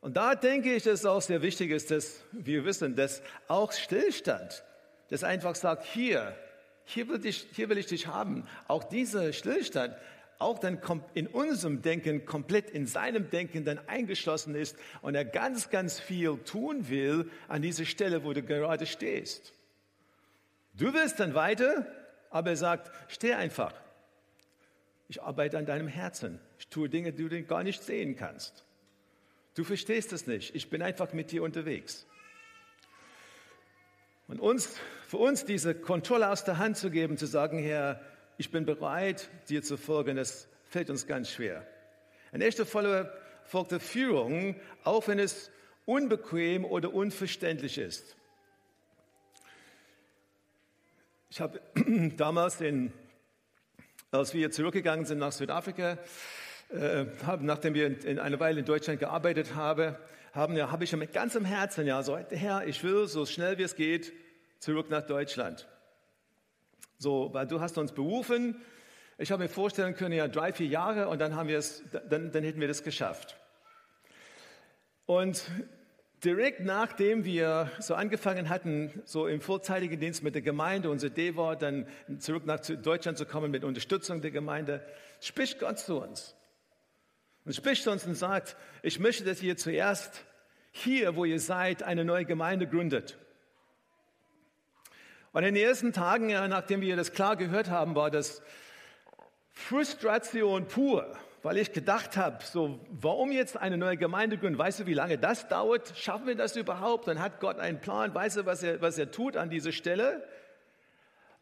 Und 0.00 0.16
da 0.16 0.34
denke 0.34 0.74
ich, 0.74 0.84
dass 0.84 1.00
es 1.00 1.06
auch 1.06 1.22
sehr 1.22 1.42
wichtig 1.42 1.70
ist, 1.70 1.90
dass 1.90 2.20
wir 2.32 2.64
wissen, 2.64 2.94
dass 2.94 3.22
auch 3.48 3.72
Stillstand, 3.72 4.62
das 5.08 5.24
einfach 5.24 5.54
sagt, 5.54 5.84
hier, 5.84 6.36
hier 6.84 7.08
will 7.08 7.24
ich, 7.24 7.46
hier 7.52 7.68
will 7.68 7.78
ich 7.78 7.86
dich 7.86 8.06
haben. 8.06 8.46
Auch 8.68 8.84
dieser 8.84 9.32
Stillstand 9.32 9.96
auch 10.38 10.58
dann 10.58 10.80
in 11.14 11.26
unserem 11.26 11.82
Denken, 11.82 12.26
komplett 12.26 12.70
in 12.70 12.86
seinem 12.86 13.30
Denken 13.30 13.64
dann 13.64 13.80
eingeschlossen 13.88 14.54
ist 14.54 14.76
und 15.02 15.14
er 15.14 15.24
ganz, 15.24 15.70
ganz 15.70 15.98
viel 15.98 16.36
tun 16.38 16.88
will 16.88 17.30
an 17.48 17.62
dieser 17.62 17.84
Stelle, 17.84 18.24
wo 18.24 18.32
du 18.32 18.42
gerade 18.42 18.86
stehst. 18.86 19.54
Du 20.74 20.92
willst 20.92 21.20
dann 21.20 21.34
weiter, 21.34 21.86
aber 22.30 22.50
er 22.50 22.56
sagt, 22.56 22.90
steh 23.08 23.32
einfach. 23.32 23.72
Ich 25.08 25.22
arbeite 25.22 25.56
an 25.56 25.66
deinem 25.66 25.88
Herzen. 25.88 26.38
Ich 26.58 26.68
tue 26.68 26.88
Dinge, 26.88 27.12
die 27.12 27.28
du 27.28 27.42
gar 27.44 27.62
nicht 27.62 27.82
sehen 27.82 28.16
kannst. 28.16 28.65
Du 29.56 29.64
verstehst 29.64 30.12
es 30.12 30.26
nicht. 30.26 30.54
Ich 30.54 30.68
bin 30.68 30.82
einfach 30.82 31.14
mit 31.14 31.32
dir 31.32 31.42
unterwegs. 31.42 32.06
Und 34.28 34.38
uns, 34.38 34.78
für 35.06 35.16
uns 35.16 35.46
diese 35.46 35.74
Kontrolle 35.74 36.28
aus 36.28 36.44
der 36.44 36.58
Hand 36.58 36.76
zu 36.76 36.90
geben, 36.90 37.16
zu 37.16 37.26
sagen, 37.26 37.58
Herr, 37.58 38.00
ich 38.36 38.50
bin 38.50 38.66
bereit, 38.66 39.30
dir 39.48 39.62
zu 39.62 39.78
folgen, 39.78 40.16
das 40.16 40.46
fällt 40.68 40.90
uns 40.90 41.06
ganz 41.06 41.30
schwer. 41.30 41.66
Ein 42.32 42.42
echter 42.42 42.66
Follower 42.66 43.10
folgt 43.44 43.72
der 43.72 43.80
Führung, 43.80 44.56
auch 44.84 45.08
wenn 45.08 45.18
es 45.18 45.50
unbequem 45.86 46.66
oder 46.66 46.92
unverständlich 46.92 47.78
ist. 47.78 48.14
Ich 51.30 51.40
habe 51.40 51.62
damals, 52.16 52.60
in, 52.60 52.92
als 54.10 54.34
wir 54.34 54.50
zurückgegangen 54.50 55.06
sind 55.06 55.18
nach 55.18 55.32
Südafrika, 55.32 55.96
äh, 56.70 57.04
nachdem 57.40 57.74
wir 57.74 57.86
in, 57.86 57.98
in 58.00 58.18
eine 58.18 58.40
Weile 58.40 58.60
in 58.60 58.64
Deutschland 58.64 59.00
gearbeitet 59.00 59.54
haben, 59.54 59.96
haben 60.32 60.56
ja, 60.56 60.70
habe 60.70 60.84
ich 60.84 60.94
mit 60.94 61.12
ganzem 61.12 61.44
Herzen 61.44 61.86
ja 61.86 62.02
so, 62.02 62.16
Herr, 62.16 62.66
ich 62.66 62.82
will 62.84 63.06
so 63.08 63.24
schnell 63.24 63.58
wie 63.58 63.62
es 63.62 63.74
geht 63.74 64.12
zurück 64.58 64.90
nach 64.90 65.02
Deutschland. 65.02 65.66
So, 66.98 67.30
weil 67.32 67.46
du 67.46 67.60
hast 67.60 67.78
uns 67.78 67.92
berufen. 67.92 68.56
Ich 69.18 69.32
habe 69.32 69.42
mir 69.42 69.48
vorstellen 69.48 69.94
können, 69.94 70.14
ja, 70.14 70.28
drei, 70.28 70.52
vier 70.52 70.66
Jahre 70.66 71.08
und 71.08 71.20
dann 71.20 71.34
haben 71.34 71.48
wir 71.48 71.58
es, 71.58 71.82
dann, 72.10 72.32
dann 72.32 72.44
hätten 72.44 72.60
wir 72.60 72.68
das 72.68 72.82
geschafft. 72.82 73.36
Und 75.06 75.44
direkt 76.22 76.60
nachdem 76.60 77.24
wir 77.24 77.70
so 77.78 77.94
angefangen 77.94 78.48
hatten, 78.48 79.02
so 79.04 79.26
im 79.26 79.40
vorzeitigen 79.40 79.98
Dienst 80.00 80.22
mit 80.22 80.34
der 80.34 80.42
Gemeinde, 80.42 80.90
unsere 80.90 81.12
Idee 81.12 81.36
war, 81.36 81.56
dann 81.56 81.86
zurück 82.18 82.44
nach 82.44 82.60
Deutschland 82.60 83.16
zu 83.16 83.24
kommen 83.24 83.50
mit 83.50 83.64
Unterstützung 83.64 84.20
der 84.20 84.32
Gemeinde, 84.32 84.84
spricht 85.20 85.60
Gott 85.60 85.78
zu 85.78 85.98
uns. 86.00 86.35
Und 87.46 87.54
spricht 87.54 87.84
zu 87.84 87.92
uns 87.92 88.04
und 88.04 88.16
sagt, 88.16 88.56
ich 88.82 88.98
möchte, 88.98 89.24
dass 89.24 89.40
ihr 89.40 89.56
zuerst 89.56 90.24
hier, 90.72 91.14
wo 91.14 91.24
ihr 91.24 91.38
seid, 91.38 91.84
eine 91.84 92.04
neue 92.04 92.24
Gemeinde 92.24 92.66
gründet. 92.66 93.16
Und 95.32 95.44
in 95.44 95.54
den 95.54 95.64
ersten 95.64 95.92
Tagen, 95.92 96.26
nachdem 96.26 96.80
wir 96.80 96.96
das 96.96 97.12
klar 97.12 97.36
gehört 97.36 97.70
haben, 97.70 97.94
war 97.94 98.10
das 98.10 98.42
Frustration 99.52 100.66
pur, 100.66 101.16
weil 101.44 101.58
ich 101.58 101.72
gedacht 101.72 102.16
habe, 102.16 102.42
so, 102.42 102.80
warum 102.90 103.30
jetzt 103.30 103.56
eine 103.56 103.78
neue 103.78 103.96
Gemeinde 103.96 104.38
gründen? 104.38 104.58
Weißt 104.58 104.80
du, 104.80 104.86
wie 104.86 104.94
lange 104.94 105.16
das 105.16 105.46
dauert? 105.46 105.92
Schaffen 105.96 106.26
wir 106.26 106.34
das 106.34 106.56
überhaupt? 106.56 107.06
Dann 107.06 107.20
hat 107.20 107.38
Gott 107.38 107.60
einen 107.60 107.80
Plan, 107.80 108.12
weißt 108.12 108.38
du, 108.38 108.46
was 108.46 108.64
er, 108.64 108.80
was 108.82 108.98
er 108.98 109.12
tut 109.12 109.36
an 109.36 109.50
dieser 109.50 109.72
Stelle? 109.72 110.26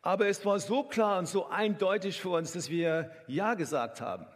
Aber 0.02 0.26
es 0.26 0.44
war 0.44 0.58
so 0.58 0.82
klar 0.82 1.18
und 1.18 1.26
so 1.26 1.48
eindeutig 1.48 2.20
für 2.20 2.28
uns, 2.30 2.52
dass 2.52 2.68
wir 2.68 3.10
Ja 3.26 3.54
gesagt 3.54 4.02
haben. 4.02 4.26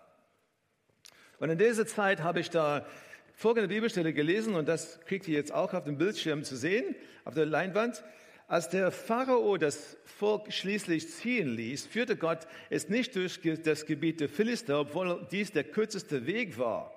Und 1.38 1.50
in 1.50 1.58
dieser 1.58 1.86
Zeit 1.86 2.22
habe 2.22 2.40
ich 2.40 2.50
da 2.50 2.86
folgende 3.32 3.68
Bibelstelle 3.68 4.12
gelesen 4.12 4.54
und 4.54 4.66
das 4.66 5.00
kriegt 5.06 5.28
ihr 5.28 5.34
jetzt 5.34 5.52
auch 5.52 5.72
auf 5.72 5.84
dem 5.84 5.96
Bildschirm 5.96 6.42
zu 6.42 6.56
sehen, 6.56 6.96
auf 7.24 7.34
der 7.34 7.46
Leinwand. 7.46 8.02
Als 8.48 8.68
der 8.70 8.90
Pharao 8.90 9.56
das 9.58 9.96
Volk 10.04 10.52
schließlich 10.52 11.08
ziehen 11.08 11.54
ließ, 11.54 11.86
führte 11.86 12.16
Gott 12.16 12.48
es 12.70 12.88
nicht 12.88 13.14
durch 13.14 13.38
das 13.62 13.86
Gebiet 13.86 14.20
der 14.20 14.28
Philister, 14.28 14.80
obwohl 14.80 15.26
dies 15.30 15.52
der 15.52 15.64
kürzeste 15.64 16.26
Weg 16.26 16.58
war. 16.58 16.92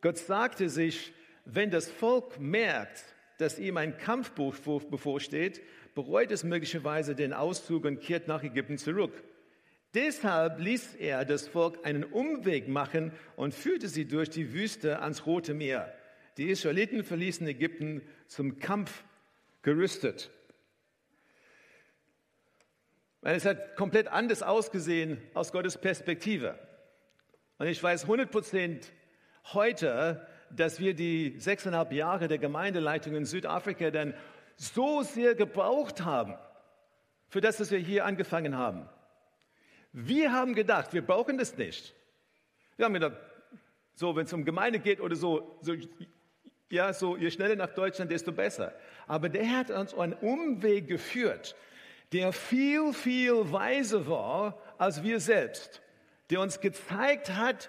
Gott 0.00 0.18
sagte 0.18 0.68
sich, 0.68 1.12
wenn 1.44 1.70
das 1.70 1.88
Volk 1.88 2.40
merkt, 2.40 3.04
dass 3.38 3.58
ihm 3.58 3.76
ein 3.76 3.96
Kampfbuch 3.98 4.56
bevorsteht, 4.56 5.60
bereut 5.94 6.32
es 6.32 6.42
möglicherweise 6.42 7.14
den 7.14 7.32
Auszug 7.32 7.84
und 7.84 8.00
kehrt 8.00 8.26
nach 8.26 8.42
Ägypten 8.42 8.78
zurück. 8.78 9.12
Deshalb 9.94 10.58
ließ 10.58 10.94
er 10.94 11.24
das 11.24 11.48
Volk 11.48 11.84
einen 11.84 12.04
Umweg 12.04 12.66
machen 12.66 13.12
und 13.36 13.52
führte 13.52 13.88
sie 13.88 14.06
durch 14.06 14.30
die 14.30 14.52
Wüste 14.54 15.00
ans 15.00 15.26
Rote 15.26 15.52
Meer. 15.52 15.92
Die 16.38 16.48
Israeliten 16.48 17.04
verließen 17.04 17.46
Ägypten 17.46 18.02
zum 18.26 18.58
Kampf 18.58 19.04
gerüstet. 19.60 20.30
Es 23.20 23.44
hat 23.44 23.76
komplett 23.76 24.08
anders 24.08 24.42
ausgesehen 24.42 25.20
aus 25.34 25.52
Gottes 25.52 25.76
Perspektive. 25.78 26.58
Und 27.58 27.66
ich 27.66 27.80
weiß 27.80 28.04
100 28.04 28.30
Prozent 28.30 28.92
heute, 29.52 30.26
dass 30.50 30.80
wir 30.80 30.94
die 30.94 31.38
sechseinhalb 31.38 31.92
Jahre 31.92 32.28
der 32.28 32.38
Gemeindeleitung 32.38 33.14
in 33.14 33.24
Südafrika 33.24 33.90
dann 33.90 34.14
so 34.56 35.02
sehr 35.02 35.34
gebraucht 35.34 36.02
haben, 36.02 36.34
für 37.28 37.40
das, 37.40 37.60
was 37.60 37.70
wir 37.70 37.78
hier 37.78 38.04
angefangen 38.04 38.56
haben. 38.56 38.88
Wir 39.92 40.32
haben 40.32 40.54
gedacht, 40.54 40.92
wir 40.92 41.02
brauchen 41.02 41.38
das 41.38 41.56
nicht. 41.56 41.94
Wir 42.76 42.86
haben 42.86 42.94
gedacht, 42.94 43.16
so, 43.94 44.16
wenn 44.16 44.24
es 44.24 44.32
um 44.32 44.44
Gemeinde 44.44 44.78
geht 44.78 45.00
oder 45.00 45.14
so, 45.14 45.58
so, 45.60 45.74
ja, 46.70 46.92
so, 46.94 47.16
je 47.16 47.30
schneller 47.30 47.56
nach 47.56 47.74
Deutschland, 47.74 48.10
desto 48.10 48.32
besser. 48.32 48.74
Aber 49.06 49.28
der 49.28 49.48
hat 49.50 49.70
uns 49.70 49.92
einen 49.92 50.14
Umweg 50.14 50.88
geführt, 50.88 51.54
der 52.12 52.32
viel, 52.32 52.92
viel 52.94 53.52
weiser 53.52 54.06
war 54.06 54.58
als 54.78 55.02
wir 55.02 55.20
selbst, 55.20 55.82
der 56.30 56.40
uns 56.40 56.60
gezeigt 56.60 57.30
hat, 57.30 57.68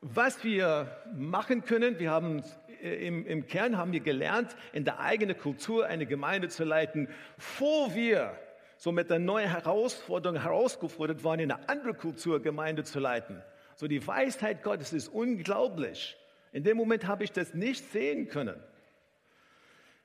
was 0.00 0.42
wir 0.42 0.96
machen 1.14 1.64
können. 1.64 1.98
Wir 1.98 2.10
haben 2.10 2.42
äh, 2.82 3.06
im, 3.06 3.26
im 3.26 3.46
Kern 3.46 3.76
haben 3.76 3.92
wir 3.92 4.00
gelernt, 4.00 4.56
in 4.72 4.84
der 4.84 4.98
eigenen 5.00 5.38
Kultur 5.38 5.86
eine 5.86 6.06
Gemeinde 6.06 6.48
zu 6.48 6.64
leiten, 6.64 7.08
vor 7.38 7.94
wir 7.94 8.36
so 8.80 8.92
mit 8.92 9.10
der 9.10 9.18
neuen 9.18 9.50
Herausforderung 9.50 10.40
herausgefordert 10.40 11.22
waren, 11.22 11.38
in 11.38 11.52
eine 11.52 11.68
andere 11.68 11.92
Kultur 11.92 12.40
Gemeinde 12.40 12.82
zu 12.82 12.98
leiten. 12.98 13.42
So 13.76 13.86
die 13.86 14.06
Weisheit 14.06 14.62
Gottes 14.62 14.94
ist 14.94 15.08
unglaublich. 15.08 16.16
In 16.50 16.64
dem 16.64 16.78
Moment 16.78 17.06
habe 17.06 17.22
ich 17.22 17.30
das 17.30 17.52
nicht 17.52 17.92
sehen 17.92 18.28
können. 18.28 18.58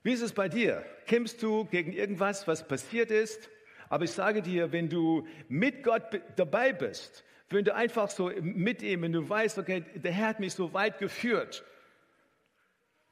Wie 0.04 0.12
ist 0.12 0.22
es 0.22 0.34
bei 0.34 0.50
dir? 0.50 0.84
Kämpfst 1.08 1.42
du 1.42 1.64
gegen 1.64 1.94
irgendwas, 1.94 2.50
was 2.50 2.68
passiert 2.68 3.12
ist? 3.12 3.50
Aber 3.88 4.04
ich 4.04 4.12
sage 4.12 4.42
dir, 4.42 4.74
wenn 4.74 4.90
du 4.90 5.26
mit 5.48 5.82
Gott 5.82 6.04
dabei 6.36 6.74
bist, 6.74 7.24
wenn 7.50 7.64
du 7.64 7.74
einfach 7.74 8.10
so 8.10 8.30
mit 8.42 8.82
ihm, 8.82 9.04
wenn 9.04 9.14
du 9.14 9.28
weißt, 9.28 9.58
okay, 9.58 9.86
der 9.96 10.12
Herr 10.12 10.28
hat 10.28 10.42
mich 10.42 10.54
so 10.54 10.74
weit 10.74 11.00
geführt, 11.00 11.64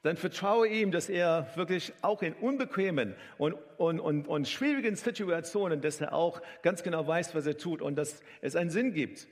dann 0.04 0.16
vertraue 0.18 0.68
ihm, 0.68 0.92
dass 0.92 1.08
er 1.08 1.48
wirklich 1.54 1.94
auch 2.02 2.22
in 2.22 2.34
unbequemen 2.34 3.16
und, 3.38 3.54
und, 3.78 3.98
und, 3.98 4.28
und 4.28 4.46
schwierigen 4.46 4.96
Situationen, 4.96 5.80
dass 5.80 6.00
er 6.00 6.12
auch 6.12 6.42
ganz 6.62 6.82
genau 6.82 7.06
weiß, 7.06 7.34
was 7.34 7.46
er 7.46 7.56
tut 7.56 7.80
und 7.80 7.96
dass 7.96 8.22
es 8.42 8.54
einen 8.54 8.68
Sinn 8.70 8.92
gibt 8.92 9.26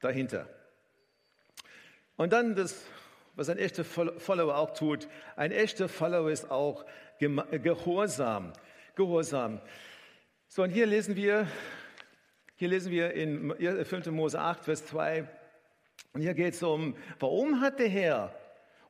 dahinter. 0.00 0.48
Und 2.16 2.32
dann 2.32 2.56
das 2.56 2.84
was 3.34 3.48
ein 3.48 3.58
echter 3.58 3.84
Follower 3.84 4.56
auch 4.56 4.74
tut. 4.74 5.08
Ein 5.36 5.52
echter 5.52 5.88
Follower 5.88 6.30
ist 6.30 6.50
auch 6.50 6.84
Gehorsam. 7.18 8.52
Gehorsam. 8.94 9.60
So, 10.48 10.62
und 10.62 10.70
hier 10.70 10.86
lesen 10.86 11.16
wir, 11.16 11.46
hier 12.56 12.68
lesen 12.68 12.92
wir 12.92 13.12
in 13.12 13.54
5. 13.84 14.06
Mose 14.06 14.38
8, 14.38 14.64
Vers 14.64 14.86
2. 14.86 15.26
Und 16.12 16.20
hier 16.20 16.34
geht 16.34 16.54
es 16.54 16.62
um, 16.62 16.94
warum 17.18 17.60
hat 17.60 17.78
der 17.78 17.88
Herr 17.88 18.34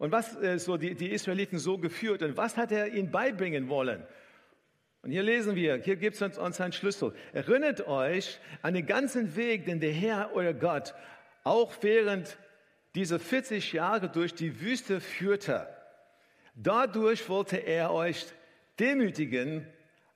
und 0.03 0.11
was 0.11 0.35
äh, 0.43 0.59
so 0.59 0.77
die, 0.77 0.97
die 0.97 1.13
Israeliten 1.13 1.61
so 1.61 1.79
geführt 1.79 2.25
und 2.25 2.37
was 2.37 2.57
hat 2.57 2.73
er 2.73 2.89
ihnen 2.89 3.13
beibringen 3.13 3.69
wollen? 3.69 4.05
Und 5.03 5.13
hier 5.13 5.23
lesen 5.23 5.55
wir, 5.55 5.77
hier 5.77 5.95
gibt 5.95 6.17
es 6.17 6.23
uns, 6.23 6.39
uns 6.39 6.61
einen 6.61 6.73
Schlüssel. 6.73 7.15
Erinnert 7.33 7.87
euch 7.87 8.41
an 8.63 8.75
den 8.75 8.85
ganzen 8.85 9.37
Weg, 9.37 9.65
den 9.65 9.79
der 9.79 9.93
Herr, 9.93 10.33
euer 10.35 10.55
Gott, 10.55 10.93
auch 11.45 11.73
während 11.83 12.37
diese 12.97 13.21
40 13.21 13.75
Jahre 13.75 14.09
durch 14.09 14.35
die 14.35 14.61
Wüste 14.61 15.01
führte. 15.01 15.69
Dadurch 16.57 17.29
wollte 17.29 17.59
er 17.59 17.93
euch 17.93 18.27
demütigen, 18.81 19.69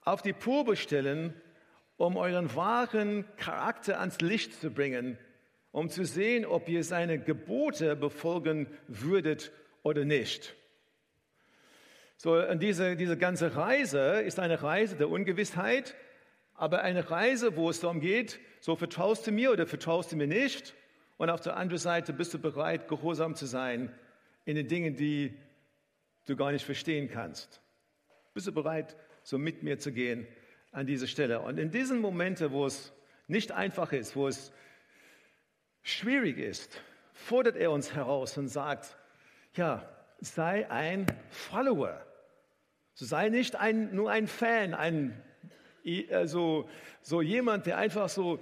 auf 0.03 0.21
die 0.21 0.33
Probe 0.33 0.75
stellen, 0.75 1.33
um 1.97 2.17
euren 2.17 2.57
wahren 2.57 3.25
Charakter 3.37 4.01
ans 4.01 4.21
Licht 4.21 4.53
zu 4.61 4.73
bringen, 4.73 5.17
um 5.71 5.91
zu 5.91 6.05
sehen, 6.05 6.45
ob 6.45 6.69
ihr 6.69 6.83
seine 6.83 7.21
Gebote 7.21 7.95
befolgen 7.95 8.67
würdet, 8.89 9.53
oder 9.87 10.05
nicht? 10.05 10.57
So, 12.17 12.55
diese, 12.55 12.97
diese 12.97 13.17
ganze 13.17 13.55
Reise 13.55 14.21
ist 14.21 14.41
eine 14.41 14.61
Reise 14.63 14.97
der 14.97 15.09
Ungewissheit, 15.09 15.95
aber 16.55 16.83
eine 16.83 17.09
Reise, 17.09 17.57
wo 17.57 17.71
es 17.71 17.81
darum 17.81 18.01
geht, 18.01 18.41
so 18.61 18.75
vertraust 18.75 19.27
du 19.29 19.31
mir 19.31 19.53
oder 19.53 19.67
vertraust 19.67 20.11
du 20.11 20.17
mir 20.17 20.27
nicht? 20.27 20.75
Und 21.19 21.31
auf 21.31 21.41
der 21.41 21.57
anderen 21.57 21.79
Seite 21.79 22.13
bist 22.13 22.35
du 22.35 22.39
bereit, 22.39 22.89
gehorsam 22.89 23.37
zu 23.37 23.47
sein 23.47 23.95
in 24.45 24.57
den 24.57 24.67
Dingen, 24.67 24.97
die 24.97 25.39
du 26.27 26.35
gar 26.35 26.51
nicht 26.51 26.65
verstehen 26.65 27.09
kannst. 27.09 27.61
Bist 28.35 28.49
du 28.49 28.53
bereit, 28.53 28.97
so 29.23 29.39
mit 29.39 29.63
mir 29.63 29.79
zu 29.79 29.93
gehen 29.93 30.27
an 30.73 30.87
diese 30.87 31.07
Stelle? 31.07 31.41
Und 31.41 31.59
in 31.59 31.71
diesen 31.71 32.01
Momenten, 32.01 32.51
wo 32.51 32.67
es 32.67 32.93
nicht 33.29 33.53
einfach 33.53 33.93
ist, 33.93 34.17
wo 34.17 34.27
es 34.27 34.53
schwierig 35.83 36.39
ist, 36.39 36.81
fordert 37.13 37.57
er 37.57 37.71
uns 37.71 37.95
heraus 37.95 38.37
und 38.37 38.49
sagt, 38.49 38.97
ja, 39.57 39.89
sei 40.21 40.71
ein 40.71 41.07
Follower. 41.31 42.01
Sei 42.95 43.29
nicht 43.29 43.57
ein, 43.57 43.95
nur 43.95 44.11
ein 44.11 44.27
Fan, 44.27 44.73
ein, 44.73 45.23
also, 46.11 46.69
so 47.03 47.21
jemand, 47.21 47.67
der 47.67 47.79
einfach 47.79 48.09
so, 48.09 48.41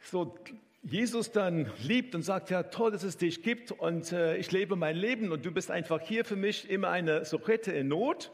so 0.00 0.34
Jesus 0.82 1.32
dann 1.32 1.70
liebt 1.82 2.14
und 2.14 2.22
sagt, 2.22 2.50
ja 2.50 2.64
toll, 2.64 2.92
dass 2.92 3.02
es 3.02 3.16
dich 3.16 3.42
gibt 3.42 3.72
und 3.72 4.12
äh, 4.12 4.36
ich 4.36 4.52
lebe 4.52 4.76
mein 4.76 4.96
Leben 4.96 5.32
und 5.32 5.44
du 5.44 5.50
bist 5.50 5.70
einfach 5.70 6.00
hier 6.00 6.24
für 6.24 6.36
mich 6.36 6.68
immer 6.70 6.90
eine 6.90 7.24
Sorette 7.24 7.72
in 7.72 7.88
Not, 7.88 8.30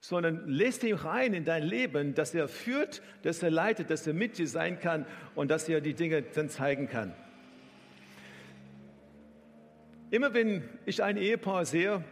sondern 0.00 0.46
lässt 0.48 0.84
ihn 0.84 0.94
rein 0.94 1.32
in 1.32 1.44
dein 1.44 1.62
Leben, 1.62 2.14
dass 2.14 2.34
er 2.34 2.48
führt, 2.48 3.02
dass 3.22 3.42
er 3.42 3.50
leitet, 3.50 3.90
dass 3.90 4.06
er 4.06 4.12
mit 4.12 4.38
dir 4.38 4.46
sein 4.46 4.78
kann 4.78 5.06
und 5.34 5.50
dass 5.50 5.68
er 5.68 5.80
die 5.80 5.94
Dinge 5.94 6.22
dann 6.22 6.48
zeigen 6.48 6.88
kann. 6.88 7.14
Immer 10.10 10.34
wenn 10.34 10.62
ich 10.84 11.02
ein 11.02 11.16
Ehepaar 11.16 11.64
sehe 11.64 12.04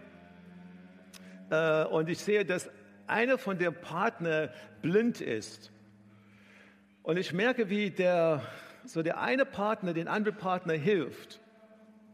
äh, 1.50 1.84
und 1.84 2.08
ich 2.08 2.18
sehe, 2.18 2.44
dass 2.44 2.68
einer 3.06 3.38
von 3.38 3.56
den 3.56 3.72
Partner 3.72 4.50
blind 4.82 5.20
ist 5.20 5.70
und 7.04 7.18
ich 7.18 7.32
merke, 7.32 7.70
wie 7.70 7.90
der, 7.90 8.42
so 8.84 9.02
der 9.02 9.20
eine 9.20 9.44
Partner 9.44 9.92
den 9.92 10.08
anderen 10.08 10.36
Partner 10.36 10.72
hilft, 10.72 11.40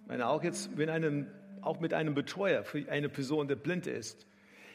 ich 0.03 0.09
meine 0.09 0.29
auch 0.29 0.43
jetzt 0.43 0.77
wenn 0.77 0.90
einem, 0.90 1.29
auch 1.62 1.81
mit 1.81 1.95
einem 1.95 2.14
Betreuer 2.14 2.62
für 2.62 2.90
eine 2.90 3.09
Person, 3.09 3.49
der 3.49 3.57
blind 3.57 3.87
ist, 3.87 4.27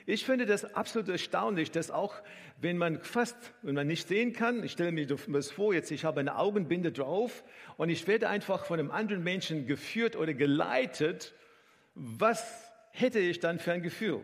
ich 0.05 0.23
finde 0.23 0.45
das 0.45 0.75
absolut 0.75 1.09
erstaunlich, 1.09 1.71
dass 1.71 1.89
auch 1.89 2.21
wenn 2.59 2.77
man 2.77 3.01
fast, 3.01 3.35
wenn 3.63 3.73
man 3.73 3.87
nicht 3.87 4.07
sehen 4.07 4.33
kann, 4.33 4.63
ich 4.63 4.73
stelle 4.73 4.91
mir 4.91 5.07
das 5.07 5.51
vor, 5.51 5.73
jetzt 5.73 5.89
ich 5.89 6.05
habe 6.05 6.19
eine 6.19 6.37
Augenbinde 6.37 6.91
drauf 6.91 7.43
und 7.77 7.89
ich 7.89 8.07
werde 8.07 8.29
einfach 8.29 8.65
von 8.65 8.79
einem 8.79 8.91
anderen 8.91 9.23
Menschen 9.23 9.65
geführt 9.65 10.15
oder 10.15 10.35
geleitet, 10.35 11.33
was 11.95 12.71
hätte 12.91 13.19
ich 13.19 13.39
dann 13.39 13.57
für 13.57 13.71
ein 13.71 13.81
Gefühl? 13.81 14.21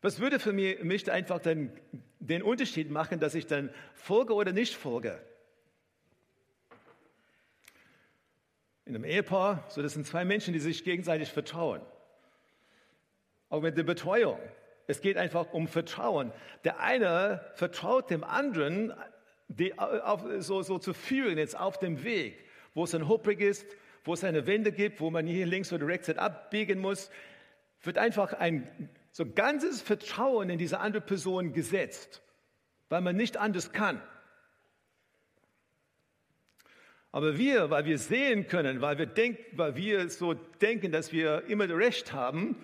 Was 0.00 0.20
würde 0.20 0.38
für 0.38 0.52
mich 0.52 1.10
einfach 1.10 1.38
dann 1.38 1.70
den 2.18 2.42
Unterschied 2.42 2.90
machen, 2.90 3.20
dass 3.20 3.34
ich 3.34 3.46
dann 3.46 3.70
folge 3.94 4.34
oder 4.34 4.52
nicht 4.52 4.74
folge? 4.74 5.22
In 8.86 8.94
einem 8.94 9.04
Ehepaar, 9.04 9.64
so 9.68 9.82
das 9.82 9.94
sind 9.94 10.06
zwei 10.06 10.24
Menschen, 10.24 10.52
die 10.54 10.60
sich 10.60 10.82
gegenseitig 10.84 11.30
vertrauen 11.30 11.82
auch 13.54 13.62
mit 13.62 13.78
der 13.78 13.84
Betreuung. 13.84 14.38
Es 14.86 15.00
geht 15.00 15.16
einfach 15.16 15.52
um 15.52 15.68
Vertrauen. 15.68 16.32
Der 16.64 16.80
eine 16.80 17.40
vertraut 17.54 18.10
dem 18.10 18.24
anderen, 18.24 18.92
die 19.48 19.78
auf, 19.78 20.24
so, 20.38 20.62
so 20.62 20.78
zu 20.78 20.92
führen 20.92 21.38
jetzt 21.38 21.58
auf 21.58 21.78
dem 21.78 22.02
Weg, 22.02 22.44
wo 22.74 22.84
es 22.84 22.94
ein 22.94 23.08
Holprig 23.08 23.40
ist, 23.40 23.64
wo 24.02 24.12
es 24.12 24.24
eine 24.24 24.46
Wende 24.46 24.72
gibt, 24.72 25.00
wo 25.00 25.10
man 25.10 25.26
hier 25.26 25.46
links 25.46 25.72
oder 25.72 25.86
rechts 25.86 26.10
abbiegen 26.10 26.80
muss, 26.80 27.10
wird 27.82 27.96
einfach 27.96 28.32
ein 28.32 28.90
so 29.12 29.24
ganzes 29.24 29.80
Vertrauen 29.80 30.50
in 30.50 30.58
diese 30.58 30.80
andere 30.80 31.02
Person 31.02 31.52
gesetzt, 31.52 32.22
weil 32.88 33.00
man 33.00 33.16
nicht 33.16 33.36
anders 33.36 33.72
kann. 33.72 34.02
Aber 37.12 37.38
wir, 37.38 37.70
weil 37.70 37.84
wir 37.84 37.98
sehen 37.98 38.48
können, 38.48 38.80
weil 38.80 38.98
wir, 38.98 39.06
denk, 39.06 39.38
weil 39.52 39.76
wir 39.76 40.10
so 40.10 40.34
denken, 40.34 40.90
dass 40.90 41.12
wir 41.12 41.44
immer 41.46 41.68
Recht 41.68 42.12
haben, 42.12 42.56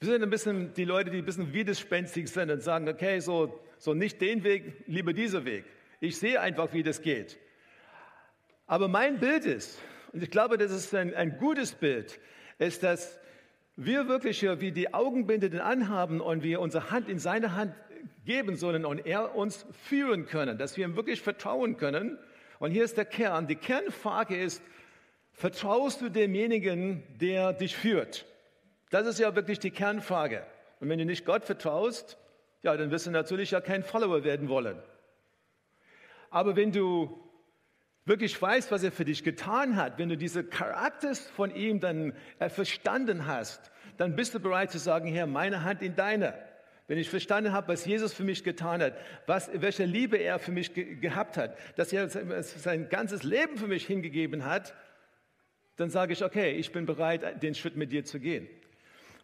wir 0.00 0.08
sind 0.08 0.22
ein 0.22 0.30
bisschen 0.30 0.72
die 0.74 0.84
Leute, 0.84 1.10
die 1.10 1.18
ein 1.18 1.24
bisschen 1.24 1.52
widerspenstig 1.52 2.28
sind 2.28 2.50
und 2.50 2.62
sagen, 2.62 2.88
okay, 2.88 3.18
so, 3.18 3.58
so 3.78 3.94
nicht 3.94 4.20
den 4.20 4.44
Weg, 4.44 4.84
lieber 4.86 5.12
dieser 5.12 5.44
Weg. 5.44 5.64
Ich 6.00 6.18
sehe 6.18 6.40
einfach, 6.40 6.72
wie 6.72 6.84
das 6.84 7.02
geht. 7.02 7.36
Aber 8.66 8.86
mein 8.86 9.18
Bild 9.18 9.44
ist, 9.44 9.80
und 10.12 10.22
ich 10.22 10.30
glaube, 10.30 10.56
das 10.56 10.70
ist 10.70 10.94
ein, 10.94 11.14
ein 11.14 11.38
gutes 11.38 11.72
Bild, 11.72 12.20
ist, 12.58 12.84
dass 12.84 13.18
wir 13.74 14.08
wirklich 14.08 14.42
wie 14.42 14.70
die 14.70 14.94
Augenbinde 14.94 15.64
anhaben 15.64 16.20
und 16.20 16.42
wir 16.42 16.60
unsere 16.60 16.90
Hand 16.90 17.08
in 17.08 17.18
seine 17.18 17.56
Hand 17.56 17.74
geben 18.24 18.56
sollen 18.56 18.84
und 18.84 19.04
er 19.04 19.34
uns 19.34 19.66
führen 19.84 20.26
können, 20.26 20.58
dass 20.58 20.76
wir 20.76 20.84
ihm 20.84 20.94
wirklich 20.94 21.22
vertrauen 21.22 21.76
können. 21.76 22.18
Und 22.60 22.70
hier 22.70 22.84
ist 22.84 22.96
der 22.96 23.04
Kern. 23.04 23.48
Die 23.48 23.56
Kernfrage 23.56 24.36
ist, 24.36 24.62
vertraust 25.32 26.02
du 26.02 26.08
demjenigen, 26.08 27.02
der 27.20 27.52
dich 27.52 27.76
führt? 27.76 28.26
Das 28.90 29.06
ist 29.06 29.18
ja 29.18 29.34
wirklich 29.34 29.58
die 29.58 29.70
Kernfrage. 29.70 30.46
Und 30.80 30.88
wenn 30.88 30.98
du 30.98 31.04
nicht 31.04 31.24
Gott 31.24 31.44
vertraust, 31.44 32.18
ja, 32.62 32.76
dann 32.76 32.90
wirst 32.90 33.06
du 33.06 33.10
natürlich 33.10 33.50
ja 33.50 33.60
kein 33.60 33.82
Follower 33.82 34.24
werden 34.24 34.48
wollen. 34.48 34.78
Aber 36.30 36.56
wenn 36.56 36.72
du 36.72 37.24
wirklich 38.04 38.40
weißt, 38.40 38.70
was 38.72 38.82
er 38.82 38.92
für 38.92 39.04
dich 39.04 39.22
getan 39.22 39.76
hat, 39.76 39.98
wenn 39.98 40.08
du 40.08 40.16
diese 40.16 40.42
Charakters 40.42 41.28
von 41.30 41.54
ihm 41.54 41.78
dann 41.80 42.14
äh, 42.38 42.48
verstanden 42.48 43.26
hast, 43.26 43.70
dann 43.98 44.16
bist 44.16 44.34
du 44.34 44.40
bereit 44.40 44.70
zu 44.70 44.78
sagen, 44.78 45.08
Herr, 45.08 45.26
meine 45.26 45.64
Hand 45.64 45.82
in 45.82 45.94
deine. 45.94 46.34
Wenn 46.86 46.96
ich 46.96 47.10
verstanden 47.10 47.52
habe, 47.52 47.68
was 47.68 47.84
Jesus 47.84 48.14
für 48.14 48.24
mich 48.24 48.44
getan 48.44 48.80
hat, 48.80 48.94
was, 49.26 49.50
welche 49.52 49.84
Liebe 49.84 50.16
er 50.16 50.38
für 50.38 50.52
mich 50.52 50.72
ge 50.72 50.94
gehabt 50.96 51.36
hat, 51.36 51.56
dass 51.76 51.92
er 51.92 52.08
sein 52.08 52.88
ganzes 52.88 53.24
Leben 53.24 53.58
für 53.58 53.66
mich 53.66 53.86
hingegeben 53.86 54.46
hat, 54.46 54.74
dann 55.76 55.90
sage 55.90 56.14
ich, 56.14 56.24
okay, 56.24 56.52
ich 56.52 56.72
bin 56.72 56.86
bereit, 56.86 57.42
den 57.42 57.54
Schritt 57.54 57.76
mit 57.76 57.92
dir 57.92 58.04
zu 58.04 58.18
gehen. 58.18 58.48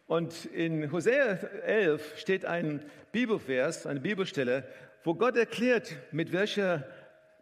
Und 0.07 0.45
in 0.45 0.91
Hosea 0.91 1.33
11 1.65 2.19
steht 2.19 2.45
ein 2.45 2.83
Bibelvers, 3.11 3.87
eine 3.87 3.99
Bibelstelle, 3.99 4.63
wo 5.03 5.15
Gott 5.15 5.35
erklärt, 5.35 5.95
mit 6.11 6.31
welcher, 6.31 6.83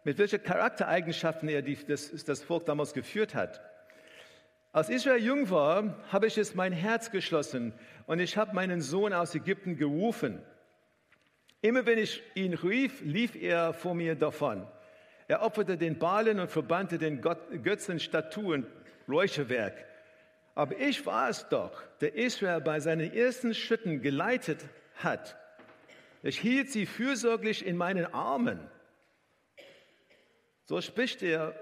mit 0.04 0.18
welcher 0.18 0.38
Charaktereigenschaften 0.38 1.48
er 1.48 1.62
die, 1.62 1.76
das, 1.86 2.10
das 2.24 2.42
Volk 2.42 2.64
damals 2.66 2.94
geführt 2.94 3.34
hat. 3.34 3.60
Als 4.72 4.88
Israel 4.88 5.22
jung 5.22 5.50
war, 5.50 6.02
habe 6.10 6.26
ich 6.26 6.38
es 6.38 6.54
mein 6.54 6.72
Herz 6.72 7.10
geschlossen 7.10 7.74
und 8.06 8.18
ich 8.18 8.36
habe 8.36 8.54
meinen 8.54 8.80
Sohn 8.80 9.12
aus 9.12 9.34
Ägypten 9.34 9.76
gerufen. 9.76 10.42
Immer 11.60 11.86
wenn 11.86 11.98
ich 11.98 12.22
ihn 12.34 12.54
rief, 12.54 13.00
lief 13.02 13.36
er 13.36 13.72
vor 13.72 13.94
mir 13.94 14.14
davon. 14.14 14.66
Er 15.28 15.42
opferte 15.42 15.78
den 15.78 15.98
Balen 15.98 16.40
und 16.40 16.50
verbannte 16.50 16.98
den 16.98 17.22
Götzen, 17.22 18.00
Statuen, 18.00 18.66
Räucherwerk. 19.08 19.86
Aber 20.54 20.78
ich 20.78 21.04
war 21.04 21.28
es 21.28 21.48
doch, 21.48 21.82
der 22.00 22.14
Israel 22.14 22.60
bei 22.60 22.80
seinen 22.80 23.12
ersten 23.12 23.54
Schritten 23.54 24.02
geleitet 24.02 24.64
hat. 24.96 25.36
Ich 26.22 26.38
hielt 26.38 26.70
sie 26.70 26.86
fürsorglich 26.86 27.66
in 27.66 27.76
meinen 27.76 28.06
Armen. 28.14 28.60
So 30.64 30.80
spricht 30.80 31.22
er 31.22 31.54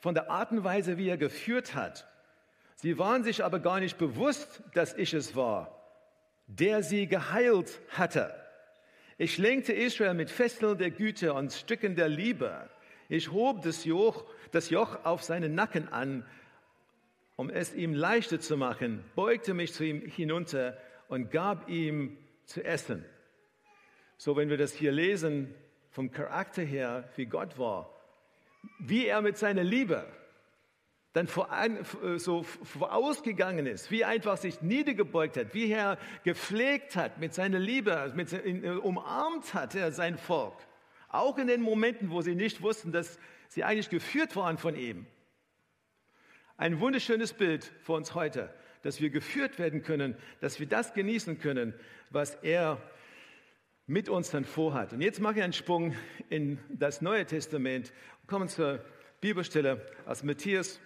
von 0.00 0.14
der 0.14 0.30
Art 0.30 0.52
und 0.52 0.64
Weise, 0.64 0.98
wie 0.98 1.08
er 1.08 1.18
geführt 1.18 1.74
hat. 1.74 2.08
Sie 2.76 2.98
waren 2.98 3.22
sich 3.22 3.44
aber 3.44 3.60
gar 3.60 3.80
nicht 3.80 3.98
bewusst, 3.98 4.62
dass 4.74 4.94
ich 4.94 5.14
es 5.14 5.36
war, 5.36 5.78
der 6.46 6.82
sie 6.82 7.06
geheilt 7.06 7.80
hatte. 7.90 8.34
Ich 9.18 9.38
lenkte 9.38 9.72
Israel 9.72 10.14
mit 10.14 10.30
Fesseln 10.30 10.78
der 10.78 10.90
Güte 10.90 11.34
und 11.34 11.52
Stücken 11.52 11.94
der 11.94 12.08
Liebe. 12.08 12.68
Ich 13.08 13.30
hob 13.30 13.62
das 13.62 13.84
Joch, 13.84 14.24
das 14.52 14.70
Joch 14.70 15.04
auf 15.04 15.22
seinen 15.22 15.54
Nacken 15.54 15.92
an 15.92 16.24
um 17.42 17.50
es 17.50 17.74
ihm 17.74 17.92
leichter 17.92 18.38
zu 18.38 18.56
machen, 18.56 19.02
beugte 19.16 19.52
mich 19.52 19.72
zu 19.72 19.84
ihm 19.84 20.00
hinunter 20.06 20.78
und 21.08 21.32
gab 21.32 21.68
ihm 21.68 22.16
zu 22.44 22.64
essen. 22.64 23.04
So, 24.16 24.36
wenn 24.36 24.48
wir 24.48 24.56
das 24.56 24.72
hier 24.72 24.92
lesen, 24.92 25.52
vom 25.90 26.12
Charakter 26.12 26.62
her, 26.62 27.10
wie 27.16 27.26
Gott 27.26 27.58
war, 27.58 27.92
wie 28.78 29.06
er 29.06 29.22
mit 29.22 29.38
seiner 29.38 29.64
Liebe 29.64 30.06
dann 31.14 31.26
vor, 31.26 31.48
so 32.14 32.44
vorausgegangen 32.44 33.66
ist, 33.66 33.90
wie 33.90 34.04
einfach 34.04 34.36
sich 34.36 34.62
niedergebeugt 34.62 35.36
hat, 35.36 35.52
wie 35.52 35.68
er 35.68 35.98
gepflegt 36.22 36.94
hat 36.94 37.18
mit 37.18 37.34
seiner 37.34 37.58
Liebe, 37.58 38.12
mit, 38.14 38.32
umarmt 38.84 39.52
hat 39.52 39.74
er 39.74 39.90
sein 39.90 40.16
Volk. 40.16 40.54
Auch 41.08 41.38
in 41.38 41.48
den 41.48 41.60
Momenten, 41.60 42.12
wo 42.12 42.22
sie 42.22 42.36
nicht 42.36 42.62
wussten, 42.62 42.92
dass 42.92 43.18
sie 43.48 43.64
eigentlich 43.64 43.90
geführt 43.90 44.36
waren 44.36 44.58
von 44.58 44.76
ihm. 44.76 45.06
Ein 46.62 46.78
wunderschönes 46.78 47.32
Bild 47.32 47.72
für 47.82 47.94
uns 47.94 48.14
heute, 48.14 48.48
dass 48.82 49.00
wir 49.00 49.10
geführt 49.10 49.58
werden 49.58 49.82
können, 49.82 50.14
dass 50.40 50.60
wir 50.60 50.68
das 50.68 50.94
genießen 50.94 51.40
können, 51.40 51.74
was 52.10 52.36
er 52.36 52.80
mit 53.88 54.08
uns 54.08 54.30
dann 54.30 54.44
vorhat. 54.44 54.92
Und 54.92 55.00
jetzt 55.00 55.18
mache 55.18 55.38
ich 55.38 55.42
einen 55.42 55.54
Sprung 55.54 55.96
in 56.28 56.60
das 56.68 57.02
Neue 57.02 57.26
Testament 57.26 57.92
und 58.20 58.28
komme 58.28 58.46
zur 58.46 58.78
Bibelstelle 59.20 59.84
aus 60.06 60.22
Matthäus. 60.22 60.80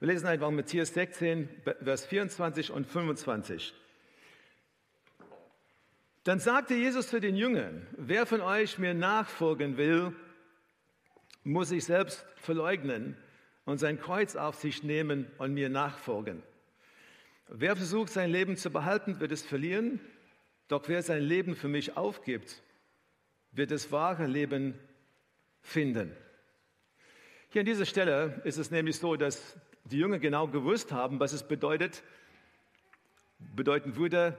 Wir 0.00 0.08
lesen 0.08 0.28
einfach 0.28 0.50
Matthäus 0.50 0.94
16, 0.94 1.46
Vers 1.82 2.06
24 2.06 2.70
und 2.70 2.86
25. 2.86 3.74
Dann 6.22 6.40
sagte 6.40 6.72
Jesus 6.72 7.08
zu 7.08 7.20
den 7.20 7.36
Jüngern, 7.36 7.86
wer 7.98 8.24
von 8.24 8.40
euch 8.40 8.78
mir 8.78 8.94
nachfolgen 8.94 9.76
will, 9.76 10.16
muss 11.42 11.68
sich 11.68 11.84
selbst 11.84 12.24
verleugnen 12.36 13.18
und 13.64 13.78
sein 13.78 13.98
Kreuz 13.98 14.36
auf 14.36 14.56
sich 14.56 14.82
nehmen 14.82 15.26
und 15.38 15.54
mir 15.54 15.68
nachfolgen. 15.68 16.42
Wer 17.48 17.76
versucht, 17.76 18.10
sein 18.10 18.30
Leben 18.30 18.56
zu 18.56 18.70
behalten, 18.70 19.20
wird 19.20 19.32
es 19.32 19.42
verlieren, 19.42 20.00
doch 20.68 20.88
wer 20.88 21.02
sein 21.02 21.22
Leben 21.22 21.54
für 21.54 21.68
mich 21.68 21.96
aufgibt, 21.96 22.62
wird 23.52 23.70
das 23.70 23.92
wahre 23.92 24.26
Leben 24.26 24.78
finden. 25.60 26.14
Hier 27.50 27.60
an 27.60 27.66
dieser 27.66 27.86
Stelle 27.86 28.40
ist 28.44 28.58
es 28.58 28.70
nämlich 28.70 28.96
so, 28.98 29.16
dass 29.16 29.56
die 29.84 29.98
Jünger 29.98 30.18
genau 30.18 30.48
gewusst 30.48 30.90
haben, 30.92 31.20
was 31.20 31.32
es 31.32 31.46
bedeutet, 31.46 32.02
bedeuten 33.38 33.96
würde, 33.96 34.36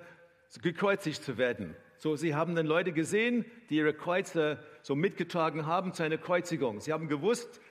gekreuzigt 0.61 1.23
zu 1.23 1.37
werden. 1.37 1.75
So, 1.97 2.15
sie 2.15 2.35
haben 2.35 2.55
dann 2.55 2.65
Leute 2.65 2.91
gesehen, 2.91 3.45
die 3.69 3.77
ihre 3.77 3.93
Kreuze 3.93 4.59
so 4.81 4.95
mitgetragen 4.95 5.65
haben 5.65 5.93
zu 5.93 6.03
einer 6.03 6.17
Kreuzigung. 6.17 6.81
Sie 6.81 6.91
haben 6.91 7.07
gewusst, 7.07 7.61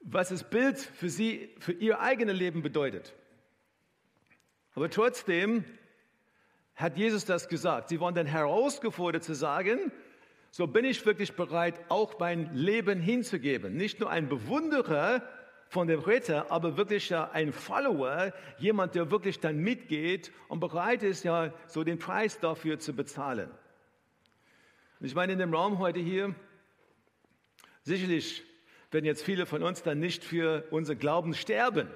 was 0.00 0.30
das 0.30 0.48
Bild 0.48 0.78
für 0.78 1.08
sie, 1.08 1.54
für 1.58 1.72
ihr 1.72 2.00
eigenes 2.00 2.36
Leben 2.36 2.62
bedeutet. 2.62 3.14
Aber 4.74 4.90
trotzdem 4.90 5.64
hat 6.74 6.96
Jesus 6.96 7.24
das 7.24 7.48
gesagt. 7.48 7.90
Sie 7.90 8.00
waren 8.00 8.14
dann 8.14 8.26
herausgefordert 8.26 9.22
zu 9.22 9.34
sagen, 9.34 9.92
so 10.50 10.66
bin 10.66 10.84
ich 10.84 11.04
wirklich 11.04 11.34
bereit, 11.34 11.78
auch 11.88 12.18
mein 12.18 12.54
Leben 12.54 13.00
hinzugeben. 13.00 13.76
Nicht 13.76 14.00
nur 14.00 14.10
ein 14.10 14.28
Bewunderer 14.28 15.22
von 15.68 15.86
dem 15.86 16.00
Retter, 16.00 16.50
aber 16.50 16.76
wirklich 16.76 17.14
ein 17.14 17.52
Follower, 17.52 18.32
jemand, 18.58 18.96
der 18.96 19.12
wirklich 19.12 19.38
dann 19.38 19.58
mitgeht 19.58 20.32
und 20.48 20.58
bereit 20.58 21.04
ist, 21.04 21.22
ja, 21.22 21.54
so 21.68 21.84
den 21.84 21.98
Preis 21.98 22.40
dafür 22.40 22.80
zu 22.80 22.92
bezahlen. 22.92 23.48
Und 24.98 25.06
ich 25.06 25.14
meine, 25.14 25.34
in 25.34 25.38
dem 25.38 25.54
Raum 25.54 25.78
heute 25.78 26.00
hier, 26.00 26.34
sicherlich 27.84 28.42
werden 28.90 29.04
jetzt 29.04 29.22
viele 29.22 29.46
von 29.46 29.62
uns 29.62 29.82
dann 29.82 30.00
nicht 30.00 30.24
für 30.24 30.64
unser 30.70 30.94
Glauben 30.94 31.34
sterben. 31.34 31.88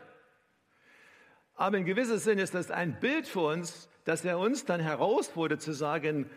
Aber 1.56 1.78
in 1.78 1.84
gewissem 1.84 2.18
Sinne 2.18 2.42
ist 2.42 2.54
das 2.54 2.70
ein 2.70 2.98
Bild 3.00 3.26
für 3.26 3.40
uns, 3.40 3.88
dass 4.04 4.24
er 4.24 4.38
uns 4.38 4.64
dann 4.64 4.80
herausfordert 4.80 5.62
zu 5.62 5.72
sagen, 5.72 6.30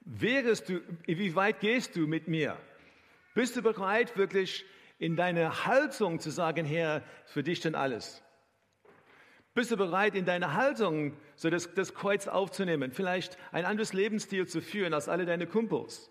wärest 0.00 0.68
du, 0.68 0.80
wie 1.06 1.34
weit 1.34 1.60
gehst 1.60 1.96
du 1.96 2.06
mit 2.06 2.28
mir? 2.28 2.56
Bist 3.34 3.56
du 3.56 3.62
bereit, 3.62 4.16
wirklich 4.16 4.64
in 4.98 5.16
deine 5.16 5.64
Haltung 5.66 6.20
zu 6.20 6.30
sagen, 6.30 6.64
Herr, 6.64 7.02
für 7.26 7.42
dich 7.42 7.60
denn 7.60 7.74
alles? 7.74 8.22
Bist 9.54 9.70
du 9.70 9.76
bereit, 9.76 10.14
in 10.16 10.24
deiner 10.24 10.54
Haltung 10.54 11.16
so 11.36 11.48
das, 11.48 11.72
das 11.74 11.94
Kreuz 11.94 12.26
aufzunehmen, 12.26 12.90
vielleicht 12.90 13.38
ein 13.52 13.64
anderes 13.64 13.92
Lebensstil 13.92 14.48
zu 14.48 14.60
führen 14.60 14.94
als 14.94 15.08
alle 15.08 15.26
deine 15.26 15.46
Kumpels? 15.46 16.10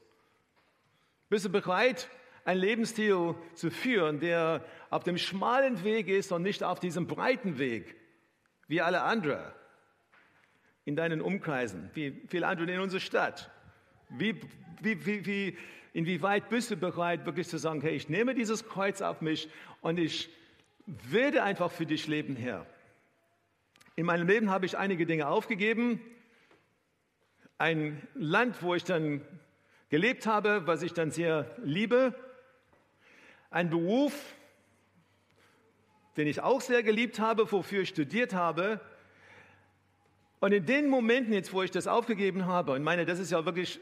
Bist 1.29 1.45
du 1.45 1.49
bereit, 1.49 2.09
einen 2.45 2.59
Lebensstil 2.59 3.35
zu 3.53 3.71
führen, 3.71 4.19
der 4.19 4.63
auf 4.89 5.03
dem 5.03 5.17
schmalen 5.17 5.83
Weg 5.83 6.07
ist 6.07 6.31
und 6.31 6.41
nicht 6.41 6.63
auf 6.63 6.79
diesem 6.79 7.07
breiten 7.07 7.57
Weg, 7.57 7.95
wie 8.67 8.81
alle 8.81 9.01
anderen 9.01 9.43
in 10.85 10.95
deinen 10.95 11.21
Umkreisen, 11.21 11.89
wie 11.93 12.21
viele 12.27 12.47
andere 12.47 12.71
in 12.71 12.79
unserer 12.79 12.99
Stadt? 12.99 13.49
Wie, 14.09 14.39
wie, 14.81 15.05
wie, 15.05 15.25
wie, 15.25 15.57
inwieweit 15.93 16.49
bist 16.49 16.71
du 16.71 16.75
bereit, 16.75 17.25
wirklich 17.25 17.47
zu 17.47 17.57
sagen, 17.57 17.81
hey, 17.81 17.95
ich 17.95 18.09
nehme 18.09 18.35
dieses 18.35 18.67
Kreuz 18.67 19.01
auf 19.01 19.21
mich 19.21 19.49
und 19.81 19.97
ich 19.97 20.29
werde 20.85 21.43
einfach 21.43 21.71
für 21.71 21.85
dich 21.85 22.07
leben, 22.07 22.35
Herr. 22.35 22.65
In 23.95 24.05
meinem 24.05 24.27
Leben 24.27 24.49
habe 24.49 24.65
ich 24.65 24.77
einige 24.77 25.05
Dinge 25.05 25.27
aufgegeben. 25.27 26.01
Ein 27.57 28.05
Land, 28.15 28.61
wo 28.61 28.75
ich 28.75 28.83
dann 28.83 29.21
gelebt 29.89 30.25
habe, 30.25 30.65
was 30.65 30.81
ich 30.81 30.93
dann 30.93 31.11
sehr 31.11 31.55
liebe. 31.63 32.15
Ein 33.53 33.69
Beruf, 33.69 34.33
den 36.17 36.25
ich 36.25 36.41
auch 36.41 36.59
sehr 36.59 36.81
geliebt 36.81 37.19
habe, 37.19 37.51
wofür 37.51 37.83
ich 37.83 37.89
studiert 37.89 38.33
habe. 38.33 38.81
Und 40.39 40.53
in 40.53 40.65
den 40.65 40.89
Momenten 40.89 41.33
jetzt, 41.33 41.53
wo 41.53 41.61
ich 41.61 41.69
das 41.69 41.85
aufgegeben 41.85 42.47
habe, 42.47 42.71
und 42.71 42.81
meine, 42.81 43.05
das 43.05 43.19
ist 43.19 43.31
ja 43.31 43.45
wirklich 43.45 43.79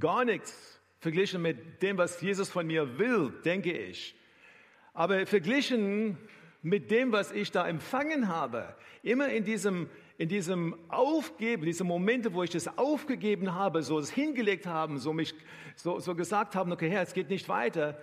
gar 0.00 0.24
nichts 0.24 0.80
verglichen 0.98 1.40
mit 1.40 1.84
dem, 1.84 1.98
was 1.98 2.20
Jesus 2.20 2.50
von 2.50 2.66
mir 2.66 2.98
will, 2.98 3.32
denke 3.44 3.70
ich. 3.70 4.16
Aber 4.92 5.24
verglichen 5.24 6.18
mit 6.60 6.90
dem, 6.90 7.12
was 7.12 7.30
ich 7.30 7.52
da 7.52 7.68
empfangen 7.68 8.26
habe, 8.26 8.74
immer 9.04 9.28
in 9.28 9.44
diesem, 9.44 9.88
in 10.18 10.28
diesem 10.28 10.76
Aufgeben, 10.88 11.64
diese 11.64 11.84
Momente, 11.84 12.34
wo 12.34 12.42
ich 12.42 12.50
das 12.50 12.76
aufgegeben 12.76 13.54
habe, 13.54 13.84
so 13.84 14.00
es 14.00 14.10
hingelegt 14.10 14.66
haben, 14.66 14.98
so 14.98 15.12
mich, 15.12 15.32
so, 15.76 16.00
so 16.00 16.16
gesagt 16.16 16.56
haben, 16.56 16.72
okay, 16.72 16.90
Herr, 16.90 17.02
es 17.02 17.14
geht 17.14 17.30
nicht 17.30 17.48
weiter, 17.48 18.02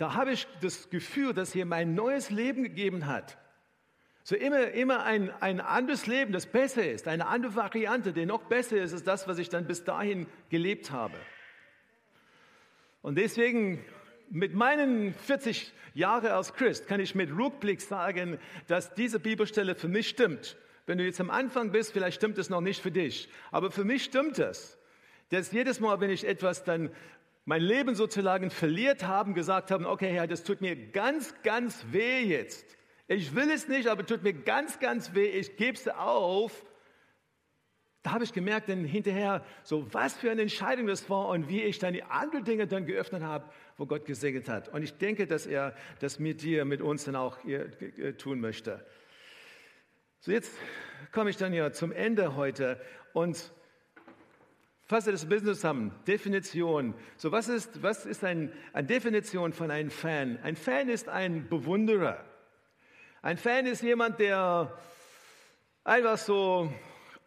da 0.00 0.14
habe 0.14 0.32
ich 0.32 0.46
das 0.62 0.88
Gefühl, 0.88 1.34
dass 1.34 1.52
hier 1.52 1.66
mein 1.66 1.94
neues 1.94 2.30
Leben 2.30 2.62
gegeben 2.62 3.06
hat. 3.06 3.36
So 4.22 4.34
immer, 4.34 4.70
immer 4.70 5.04
ein, 5.04 5.30
ein 5.42 5.60
anderes 5.60 6.06
Leben, 6.06 6.32
das 6.32 6.46
besser 6.46 6.90
ist, 6.90 7.06
eine 7.06 7.26
andere 7.26 7.54
Variante, 7.54 8.14
die 8.14 8.24
noch 8.24 8.44
besser 8.44 8.78
ist, 8.78 8.94
als 8.94 9.04
das, 9.04 9.28
was 9.28 9.36
ich 9.36 9.50
dann 9.50 9.66
bis 9.66 9.84
dahin 9.84 10.26
gelebt 10.48 10.90
habe. 10.90 11.14
Und 13.02 13.16
deswegen, 13.16 13.84
mit 14.30 14.54
meinen 14.54 15.12
40 15.12 15.70
Jahren 15.92 16.28
als 16.28 16.54
Christ, 16.54 16.86
kann 16.86 17.00
ich 17.00 17.14
mit 17.14 17.30
Rückblick 17.36 17.82
sagen, 17.82 18.38
dass 18.68 18.94
diese 18.94 19.20
Bibelstelle 19.20 19.74
für 19.74 19.88
mich 19.88 20.08
stimmt. 20.08 20.56
Wenn 20.86 20.96
du 20.96 21.04
jetzt 21.04 21.20
am 21.20 21.30
Anfang 21.30 21.72
bist, 21.72 21.92
vielleicht 21.92 22.16
stimmt 22.16 22.38
es 22.38 22.48
noch 22.48 22.62
nicht 22.62 22.80
für 22.80 22.90
dich, 22.90 23.28
aber 23.50 23.70
für 23.70 23.84
mich 23.84 24.04
stimmt 24.04 24.38
es. 24.38 24.78
Dass 25.28 25.52
jedes 25.52 25.78
Mal, 25.78 26.00
wenn 26.00 26.10
ich 26.10 26.26
etwas 26.26 26.64
dann 26.64 26.90
mein 27.50 27.62
Leben 27.62 27.96
sozusagen 27.96 28.48
verliert 28.48 29.04
haben, 29.04 29.34
gesagt 29.34 29.72
haben, 29.72 29.84
okay 29.84 30.12
Herr, 30.12 30.28
das 30.28 30.44
tut 30.44 30.60
mir 30.60 30.76
ganz, 30.76 31.34
ganz 31.42 31.84
weh 31.90 32.20
jetzt. 32.20 32.64
Ich 33.08 33.34
will 33.34 33.50
es 33.50 33.66
nicht, 33.66 33.88
aber 33.88 34.06
tut 34.06 34.22
mir 34.22 34.34
ganz, 34.34 34.78
ganz 34.78 35.14
weh. 35.14 35.26
Ich 35.26 35.56
gebe 35.56 35.72
es 35.72 35.88
auf. 35.88 36.64
Da 38.04 38.12
habe 38.12 38.22
ich 38.22 38.32
gemerkt, 38.32 38.68
denn 38.68 38.84
hinterher, 38.84 39.44
so 39.64 39.92
was 39.92 40.14
für 40.14 40.30
eine 40.30 40.42
Entscheidung 40.42 40.86
das 40.86 41.10
war 41.10 41.26
und 41.26 41.48
wie 41.48 41.62
ich 41.62 41.80
dann 41.80 41.92
die 41.92 42.04
anderen 42.04 42.44
Dinge 42.44 42.68
dann 42.68 42.86
geöffnet 42.86 43.24
habe, 43.24 43.50
wo 43.76 43.84
Gott 43.84 44.04
gesegnet 44.04 44.48
hat. 44.48 44.68
Und 44.68 44.84
ich 44.84 44.96
denke, 44.98 45.26
dass 45.26 45.44
er 45.44 45.74
das 45.98 46.20
mit 46.20 46.42
dir, 46.42 46.64
mit 46.64 46.80
uns 46.80 47.02
dann 47.02 47.16
auch 47.16 47.36
tun 48.18 48.38
möchte. 48.38 48.86
So 50.20 50.30
jetzt 50.30 50.56
komme 51.10 51.30
ich 51.30 51.36
dann 51.36 51.52
ja 51.52 51.72
zum 51.72 51.90
Ende 51.90 52.36
heute 52.36 52.80
und 53.12 53.52
fasse 54.90 55.12
das 55.12 55.24
Business 55.24 55.58
zusammen. 55.58 55.92
Definition. 56.04 56.94
So 57.16 57.30
was 57.30 57.48
ist, 57.48 57.80
was 57.80 58.06
ist 58.06 58.24
ein, 58.24 58.52
eine 58.72 58.88
Definition 58.88 59.52
von 59.52 59.70
einem 59.70 59.88
Fan? 59.88 60.40
Ein 60.42 60.56
Fan 60.56 60.88
ist 60.88 61.08
ein 61.08 61.48
Bewunderer. 61.48 62.24
Ein 63.22 63.38
Fan 63.38 63.66
ist 63.66 63.82
jemand, 63.82 64.18
der 64.18 64.76
einfach 65.84 66.18
so 66.18 66.72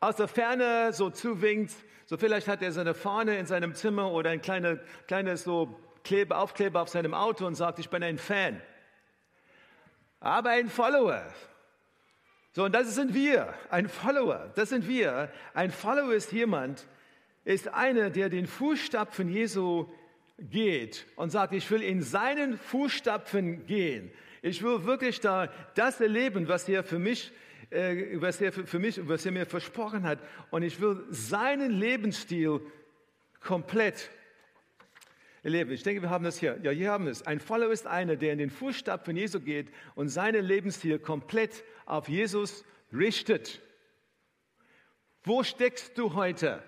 aus 0.02 0.17
der 0.17 0.28
Ferne 0.28 0.91
so 0.91 1.10
zuwinkt. 1.10 1.71
So 2.06 2.17
vielleicht 2.17 2.49
hat 2.49 2.62
er 2.62 2.73
seine 2.73 2.93
Fahne 2.93 3.38
in 3.38 3.45
seinem 3.45 3.76
Zimmer 3.76 4.12
oder 4.12 4.32
ein 4.32 4.41
kleines, 4.41 4.80
kleines 5.08 5.45
so 5.45 5.80
Klebe, 6.04 6.36
Aufkleber 6.36 6.82
auf 6.82 6.89
seinem 6.89 7.13
Auto 7.13 7.47
und 7.47 7.56
sagt, 7.56 7.80
ich 7.80 7.89
bin 7.89 8.04
ein 8.04 8.17
Fan. 8.17 8.62
Aber 10.19 10.49
ein 10.49 10.67
Follower. 10.67 11.23
So, 12.52 12.65
und 12.65 12.76
das 12.76 12.93
sind 12.93 13.13
wir, 13.13 13.54
ein 13.69 13.88
Follower, 13.88 14.52
das 14.54 14.67
sind 14.67 14.86
wir. 14.86 15.32
Ein 15.54 15.71
Follower 15.71 16.13
ist 16.13 16.34
jemand, 16.34 16.86
ist 17.45 17.67
einer, 17.67 18.10
der 18.10 18.29
den 18.29 18.47
Fußstapfen 18.47 19.29
Jesu 19.29 19.88
geht 20.38 21.06
und 21.15 21.29
sagt, 21.29 21.53
ich 21.53 21.69
will 21.69 21.82
in 21.82 22.01
seinen 22.01 22.58
Fußstapfen 22.58 23.65
gehen. 23.65 24.12
Ich 24.41 24.63
will 24.63 24.84
wirklich 24.86 25.19
da 25.19 25.51
das 25.75 26.01
erleben, 26.01 26.47
was 26.47 26.67
er 26.67 26.84
für 26.84 26.99
mich, 26.99 27.32
äh, 27.69 28.19
was 28.21 28.41
er 28.41 28.51
für, 28.51 28.65
für 28.65 28.79
mich, 28.79 28.99
was 29.08 29.25
er 29.25 29.32
mir 29.32 29.45
versprochen 29.45 30.03
hat. 30.03 30.19
Und 30.51 30.63
ich 30.63 30.79
will 30.82 31.06
seinen 31.10 31.71
Lebensstil 31.71 32.62
komplett 33.39 34.10
erleben. 35.43 35.71
Ich 35.71 35.84
denke, 35.84 36.01
wir 36.01 36.10
haben 36.10 36.23
das 36.23 36.39
hier. 36.39 36.60
Ja, 36.63 36.71
hier 36.71 36.91
haben 36.91 37.06
wir 37.06 37.12
es. 37.12 37.21
Ein 37.23 37.39
Follower 37.39 37.71
ist 37.71 37.88
einer, 37.88 38.15
der 38.15 38.34
in 38.34 38.39
den 38.39 38.49
Fußstapfen 38.49 39.15
Jesu 39.15 39.39
geht 39.39 39.67
und 39.95 40.10
seinen 40.10 40.43
Lebensstil 40.43 40.99
komplett 40.99 41.63
auf 41.86 42.08
Jesus 42.08 42.65
richtet. 42.91 43.62
Wo 45.23 45.43
steckst 45.43 45.97
du 45.97 46.13
heute? 46.15 46.63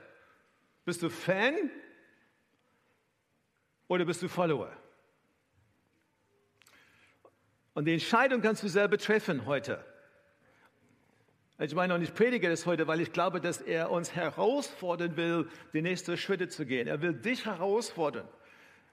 Bist 0.86 1.02
du 1.02 1.10
Fan 1.10 1.69
oder 3.88 4.06
bist 4.06 4.21
du 4.21 4.30
Follower? 4.30 4.71
Und 7.74 7.86
die 7.86 7.93
Entscheidung 7.93 8.41
kannst 8.41 8.63
du 8.63 8.69
selber 8.69 8.98
treffen 8.98 9.45
heute. 9.45 9.84
Ich 11.60 11.76
meine, 11.76 11.95
und 11.95 12.02
ich 12.02 12.13
predige 12.13 12.50
das 12.50 12.65
heute, 12.65 12.88
weil 12.88 13.02
ich 13.02 13.12
glaube, 13.12 13.41
dass 13.41 13.62
er 13.62 13.91
uns 13.91 14.15
herausfordern 14.15 15.17
will, 15.17 15.50
die 15.74 15.82
nächsten 15.82 16.17
Schritte 16.17 16.48
zu 16.48 16.65
gehen. 16.65 16.88
Er 16.88 17.02
will 17.02 17.13
dich 17.13 17.45
herausfordern. 17.45 18.28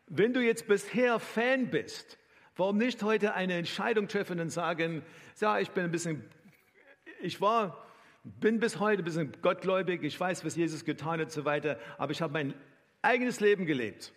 Wenn 0.06 0.32
du 0.32 0.40
jetzt 0.40 0.66
bisher 0.66 1.20
Fan 1.20 1.70
bist, 1.70 2.18
Warum 2.56 2.76
nicht 2.76 3.02
heute 3.02 3.32
eine 3.34 3.54
Entscheidung 3.54 4.08
treffen 4.08 4.38
und 4.38 4.50
sagen, 4.50 5.02
ja, 5.40 5.58
ich 5.58 5.70
bin 5.70 5.84
ein 5.84 5.90
bisschen, 5.90 6.22
ich 7.22 7.40
war, 7.40 7.81
bin 8.24 8.60
bis 8.60 8.78
heute 8.78 9.02
ein 9.02 9.04
bisschen 9.04 9.32
gottgläubig, 9.42 10.02
ich 10.02 10.18
weiß, 10.18 10.44
was 10.44 10.56
Jesus 10.56 10.84
getan 10.84 11.14
hat 11.14 11.26
und 11.26 11.32
so 11.32 11.44
weiter, 11.44 11.78
aber 11.98 12.12
ich 12.12 12.22
habe 12.22 12.32
mein 12.32 12.54
eigenes 13.02 13.40
Leben 13.40 13.66
gelebt. 13.66 14.12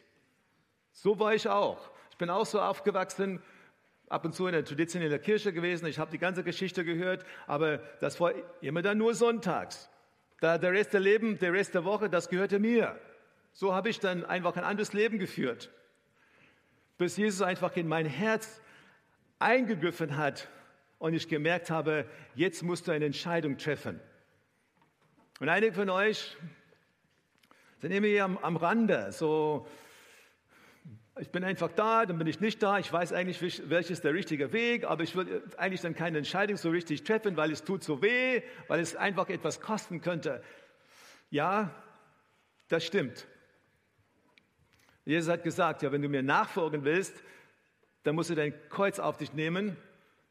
So 0.91 1.19
war 1.19 1.33
ich 1.33 1.47
auch. 1.47 1.89
Ich 2.11 2.17
bin 2.17 2.29
auch 2.29 2.45
so 2.45 2.61
aufgewachsen, 2.61 3.41
ab 4.07 4.23
und 4.23 4.33
zu 4.33 4.45
in 4.45 4.53
der 4.53 4.63
Tradition 4.63 5.01
in 5.01 5.09
der 5.09 5.19
Kirche 5.19 5.51
gewesen. 5.51 5.87
Ich 5.87 5.99
habe 5.99 6.11
die 6.11 6.19
ganze 6.19 6.43
Geschichte 6.43 6.85
gehört, 6.85 7.25
aber 7.47 7.79
das 7.99 8.19
war 8.19 8.33
immer 8.61 8.81
dann 8.81 8.97
nur 8.97 9.15
sonntags. 9.15 9.89
Der 10.41 10.61
Rest 10.61 10.93
der 10.93 10.99
Leben, 10.99 11.39
der 11.39 11.53
Rest 11.53 11.73
der 11.73 11.85
Woche, 11.85 12.09
das 12.09 12.29
gehörte 12.29 12.59
mir. 12.59 12.99
So 13.53 13.73
habe 13.73 13.89
ich 13.89 13.99
dann 13.99 14.23
einfach 14.23 14.55
ein 14.57 14.63
anderes 14.63 14.93
Leben 14.93 15.17
geführt, 15.17 15.71
bis 16.97 17.17
Jesus 17.17 17.41
einfach 17.41 17.75
in 17.77 17.87
mein 17.87 18.05
Herz 18.05 18.61
eingegriffen 19.39 20.17
hat 20.17 20.47
und 20.97 21.13
ich 21.13 21.27
gemerkt 21.27 21.69
habe, 21.69 22.05
jetzt 22.35 22.63
musst 22.63 22.87
du 22.87 22.91
eine 22.91 23.05
Entscheidung 23.05 23.57
treffen. 23.57 23.99
Und 25.39 25.49
einige 25.49 25.73
von 25.73 25.89
euch 25.89 26.35
sind 27.79 27.91
immer 27.91 28.07
hier 28.07 28.23
am, 28.23 28.37
am 28.37 28.55
Rande, 28.55 29.11
so 29.11 29.67
ich 31.17 31.29
bin 31.29 31.45
einfach 31.45 31.71
da, 31.71 32.05
dann 32.05 32.17
bin 32.17 32.27
ich 32.27 32.41
nicht 32.41 32.61
da. 32.61 32.77
Ich 32.77 32.91
weiß 32.91 33.13
eigentlich, 33.13 33.69
welches 33.69 34.01
der 34.01 34.13
richtige 34.13 34.51
Weg, 34.51 34.83
aber 34.83 35.03
ich 35.03 35.15
will 35.15 35.43
eigentlich 35.55 35.81
dann 35.81 35.95
keine 35.95 36.17
Entscheidung 36.17 36.57
so 36.57 36.69
richtig 36.69 37.03
treffen, 37.03 37.37
weil 37.37 37.51
es 37.51 37.63
tut 37.63 37.83
so 37.83 38.01
weh, 38.01 38.41
weil 38.67 38.81
es 38.81 38.95
einfach 38.97 39.29
etwas 39.29 39.61
kosten 39.61 40.01
könnte. 40.01 40.43
Ja, 41.29 41.73
das 42.67 42.85
stimmt. 42.85 43.27
Jesus 45.05 45.31
hat 45.31 45.43
gesagt, 45.43 45.83
ja, 45.83 45.91
wenn 45.91 46.01
du 46.01 46.09
mir 46.09 46.23
nachfolgen 46.23 46.83
willst, 46.83 47.15
dann 48.03 48.15
musst 48.15 48.29
du 48.29 48.35
dein 48.35 48.53
Kreuz 48.69 48.99
auf 48.99 49.17
dich 49.17 49.33
nehmen, 49.33 49.77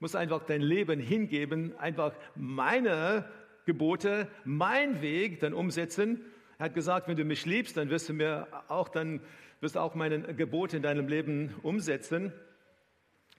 musst 0.04 0.16
einfach 0.16 0.42
dein 0.44 0.60
Leben 0.60 1.00
hingeben, 1.00 1.74
einfach 1.78 2.12
meine 2.34 3.24
Gebote, 3.64 4.28
mein 4.44 5.00
Weg 5.00 5.40
dann 5.40 5.54
umsetzen. 5.54 6.20
Er 6.58 6.66
hat 6.66 6.74
gesagt, 6.74 7.08
wenn 7.08 7.16
du 7.16 7.24
mich 7.24 7.46
liebst, 7.46 7.78
dann 7.78 7.88
wirst 7.88 8.10
du 8.10 8.12
mir 8.12 8.46
auch 8.68 8.90
dann 8.90 9.22
wirst 9.62 9.78
auch 9.78 9.94
meine 9.94 10.34
Gebote 10.34 10.76
in 10.76 10.82
deinem 10.82 11.08
Leben 11.08 11.54
umsetzen. 11.62 12.34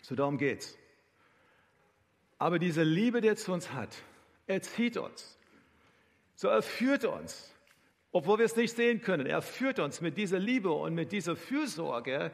So 0.02 0.16
darum 0.16 0.40
geht's. 0.40 0.76
Aber 2.40 2.58
diese 2.58 2.82
Liebe, 2.82 3.22
die 3.22 3.28
er 3.28 3.36
zu 3.36 3.54
uns 3.54 3.72
hat, 3.72 3.96
er 4.48 4.64
zieht 4.64 4.98
uns. 4.98 5.38
So 6.34 6.48
er 6.48 6.64
führt 6.64 7.06
uns, 7.06 7.54
obwohl 8.12 8.40
wir 8.40 8.46
es 8.46 8.56
nicht 8.56 8.76
sehen 8.76 9.02
können. 9.02 9.28
Er 9.28 9.44
führt 9.44 9.78
uns 9.78 10.02
mit 10.02 10.18
dieser 10.18 10.40
Liebe 10.40 10.72
und 10.72 10.96
mit 10.96 11.12
dieser 11.12 11.36
Fürsorge 11.36 12.32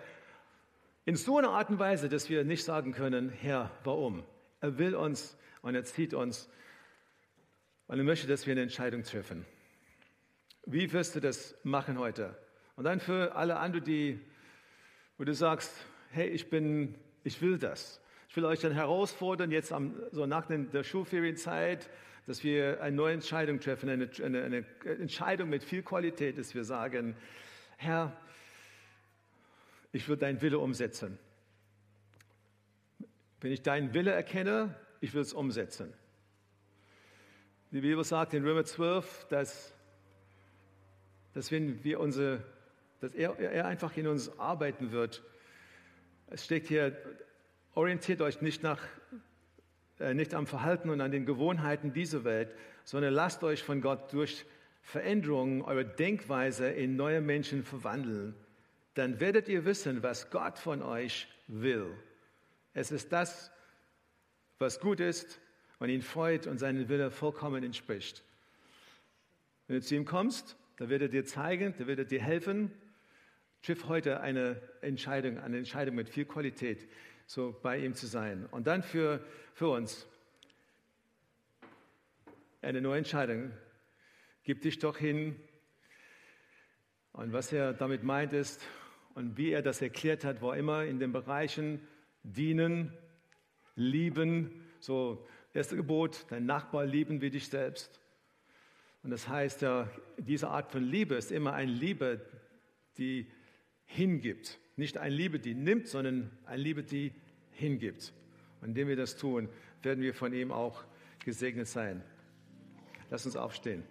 in 1.06 1.16
so 1.16 1.38
einer 1.38 1.50
Art 1.50 1.70
und 1.70 1.80
Weise, 1.80 2.10
dass 2.10 2.30
wir 2.30 2.44
nicht 2.44 2.64
sagen 2.64 2.92
können, 2.94 3.30
Herr, 3.30 3.72
warum? 3.84 4.24
Er 4.60 4.78
will 4.78 4.96
uns 4.96 5.38
und 5.62 5.76
er 5.76 5.84
zieht 5.84 6.14
uns 6.14 6.50
und 7.88 7.98
er 7.98 8.04
möchte, 8.04 8.28
dass 8.28 8.46
wir 8.46 8.52
eine 8.52 8.62
Entscheidung 8.62 9.04
treffen. 9.04 9.46
Wie 10.66 10.94
wirst 10.94 11.16
du 11.16 11.20
das 11.20 11.56
machen 11.64 11.98
heute? 11.98 12.38
Und 12.76 12.84
dann 12.84 13.00
für 13.00 13.36
alle 13.36 13.58
anderen, 13.58 13.84
die, 13.84 14.20
wo 15.18 15.24
du 15.24 15.34
sagst, 15.34 15.74
hey, 16.12 16.30
ich 16.30 16.50
bin, 16.50 16.96
ich 17.24 17.42
will 17.42 17.58
das. 17.58 18.00
Ich 18.30 18.38
will 18.38 18.46
euch 18.46 18.60
dann 18.60 18.72
herausfordern, 18.72 19.52
jetzt 19.52 19.74
am, 19.74 19.96
so 20.12 20.26
nach 20.26 20.46
der 20.48 20.84
Schulferienzeit, 20.84 21.90
dass 22.28 22.44
wir 22.44 22.82
eine 22.82 22.96
neue 22.96 23.16
Entscheidung 23.16 23.60
treffen, 23.60 23.90
eine, 23.90 24.10
eine, 24.24 24.44
eine 24.44 24.66
Entscheidung 24.86 25.50
mit 25.50 25.64
viel 25.64 25.82
Qualität, 25.82 26.38
dass 26.38 26.54
wir 26.56 26.64
sagen, 26.64 27.16
Herr, 27.78 28.16
ich 29.92 30.08
will 30.08 30.18
deinen 30.18 30.42
Wille 30.42 30.60
umsetzen. 30.60 31.18
Wenn 33.40 33.52
ich 33.52 33.62
deinen 33.62 33.94
Wille 33.94 34.12
erkenne, 34.12 34.76
ich 35.00 35.14
will 35.14 35.22
es 35.22 35.34
umsetzen. 35.34 35.94
Die 37.72 37.82
Bibel 37.82 38.04
sagt 38.04 38.34
in 38.34 38.44
Römer 38.44 38.66
12, 38.66 39.28
dass, 39.30 39.74
dass 41.34 41.52
wenn 41.52 41.84
wir 41.84 42.00
unsere 42.00 42.44
dass 43.02 43.16
er, 43.16 43.38
er 43.40 43.66
einfach 43.66 43.98
in 43.98 44.08
uns 44.08 44.38
arbeiten 44.40 44.92
wird. 44.92 45.24
Es 46.28 46.46
steht 46.46 46.68
hier, 46.68 46.96
orientiert 47.74 48.22
euch 48.22 48.42
nicht, 48.42 48.64
nach, 48.64 48.80
äh, 50.00 50.14
nicht 50.14 50.34
am 50.34 50.48
Verhalten 50.48 50.90
und 50.90 51.02
an 51.02 51.12
den 51.12 51.26
Gewohnheiten 51.26 51.94
dieser 51.94 52.24
Welt, 52.24 52.56
sondern 52.84 53.14
lasst 53.14 53.44
euch 53.44 53.64
von 53.64 53.82
Gott 53.82 54.14
durch 54.14 54.46
Veränderungen 54.84 55.64
eurer 55.64 55.84
Denkweise 55.84 56.70
in 56.70 56.96
neue 56.96 57.22
Menschen 57.22 57.64
verwandeln. 57.64 58.36
Dann 58.94 59.20
werdet 59.20 59.48
ihr 59.48 59.66
wissen, 59.66 60.04
was 60.04 60.30
Gott 60.30 60.60
von 60.60 60.82
euch 60.82 61.28
will. 61.48 61.96
Es 62.74 62.92
ist 62.92 63.12
das, 63.12 63.52
was 64.60 64.80
gut 64.80 65.00
ist 65.00 65.40
und 65.80 65.90
ihn 65.90 66.02
freut 66.02 66.48
und 66.48 66.58
seinen 66.58 66.90
Wille 66.90 67.12
vollkommen 67.12 67.64
entspricht. 67.64 68.24
Wenn 69.68 69.78
du 69.78 69.82
zu 69.82 69.96
ihm 69.96 70.06
kommst, 70.06 70.56
dann 70.78 70.90
wird 70.90 71.02
er 71.02 71.08
dir 71.08 71.26
zeigen, 71.26 71.74
dann 71.78 71.88
wird 71.88 72.00
er 72.00 72.06
dir 72.06 72.22
helfen, 72.22 72.72
triff 73.62 73.88
heute 73.88 74.22
eine 74.22 74.62
Entscheidung, 74.82 75.40
eine 75.40 75.58
Entscheidung 75.58 75.96
mit 75.96 76.10
viel 76.10 76.26
Qualität, 76.26 76.90
so 77.26 77.58
bei 77.62 77.78
ihm 77.78 77.94
zu 77.94 78.08
sein. 78.08 78.48
Und 78.52 78.68
dann 78.68 78.84
für, 78.84 79.24
für 79.54 79.70
uns 79.70 80.08
eine 82.62 82.82
neue 82.82 83.00
Entscheidung. 83.00 83.52
Gib 84.44 84.62
dich 84.62 84.80
doch 84.80 84.98
hin. 84.98 85.36
Und 87.14 87.34
was 87.34 87.52
er 87.52 87.74
damit 87.74 88.04
meint 88.04 88.34
ist, 88.34 88.62
und 89.16 89.38
wie 89.38 89.52
er 89.52 89.62
das 89.62 89.82
erklärt 89.82 90.24
hat, 90.24 90.42
war 90.42 90.56
immer 90.58 90.86
in 90.86 91.00
den 91.00 91.12
Bereichen 91.12 91.80
dienen, 92.24 92.94
lieben, 93.76 94.66
so 94.80 95.26
erste 95.54 95.76
Gebot, 95.76 96.26
dein 96.30 96.46
Nachbar 96.46 96.86
lieben 96.86 97.22
wie 97.22 97.30
dich 97.30 97.48
selbst. 97.48 98.00
Und 99.04 99.10
das 99.10 99.28
heißt 99.28 99.62
ja, 99.62 99.90
diese 100.18 100.50
Art 100.50 100.72
von 100.72 100.84
Liebe 100.84 101.16
ist 101.16 101.32
immer 101.32 101.54
eine 101.54 101.72
Liebe, 101.72 102.22
die 102.98 103.28
hingibt. 103.86 104.60
Nicht 104.76 104.98
eine 104.98 105.14
Liebe, 105.14 105.40
die 105.40 105.54
nimmt, 105.54 105.88
sondern 105.88 106.32
eine 106.46 106.62
Liebe, 106.62 106.84
die 106.84 107.12
hingibt. 107.52 108.14
Und 108.62 108.70
indem 108.70 108.88
wir 108.88 108.96
das 108.96 109.18
tun, 109.18 109.50
werden 109.82 110.04
wir 110.04 110.14
von 110.14 110.34
ihm 110.34 110.52
auch 110.52 110.84
gesegnet 111.26 111.68
sein. 111.68 112.04
Lass 113.10 113.26
uns 113.26 113.36
aufstehen. 113.36 113.84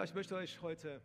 Ja, 0.00 0.04
ich 0.04 0.14
möchte 0.14 0.34
euch 0.34 0.58
heute 0.62 1.02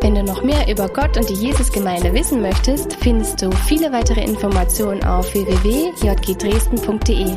wenn 0.00 0.16
du 0.16 0.24
noch 0.24 0.42
mehr 0.42 0.68
über 0.68 0.88
Gott 0.88 1.16
und 1.16 1.28
die 1.28 1.34
Jesusgemeinde 1.34 2.12
wissen 2.12 2.40
möchtest, 2.40 2.94
findest 2.94 3.42
du 3.42 3.52
viele 3.52 3.92
weitere 3.92 4.24
Informationen 4.24 5.04
auf 5.04 5.32
www.jgdresden.de. 5.34 7.36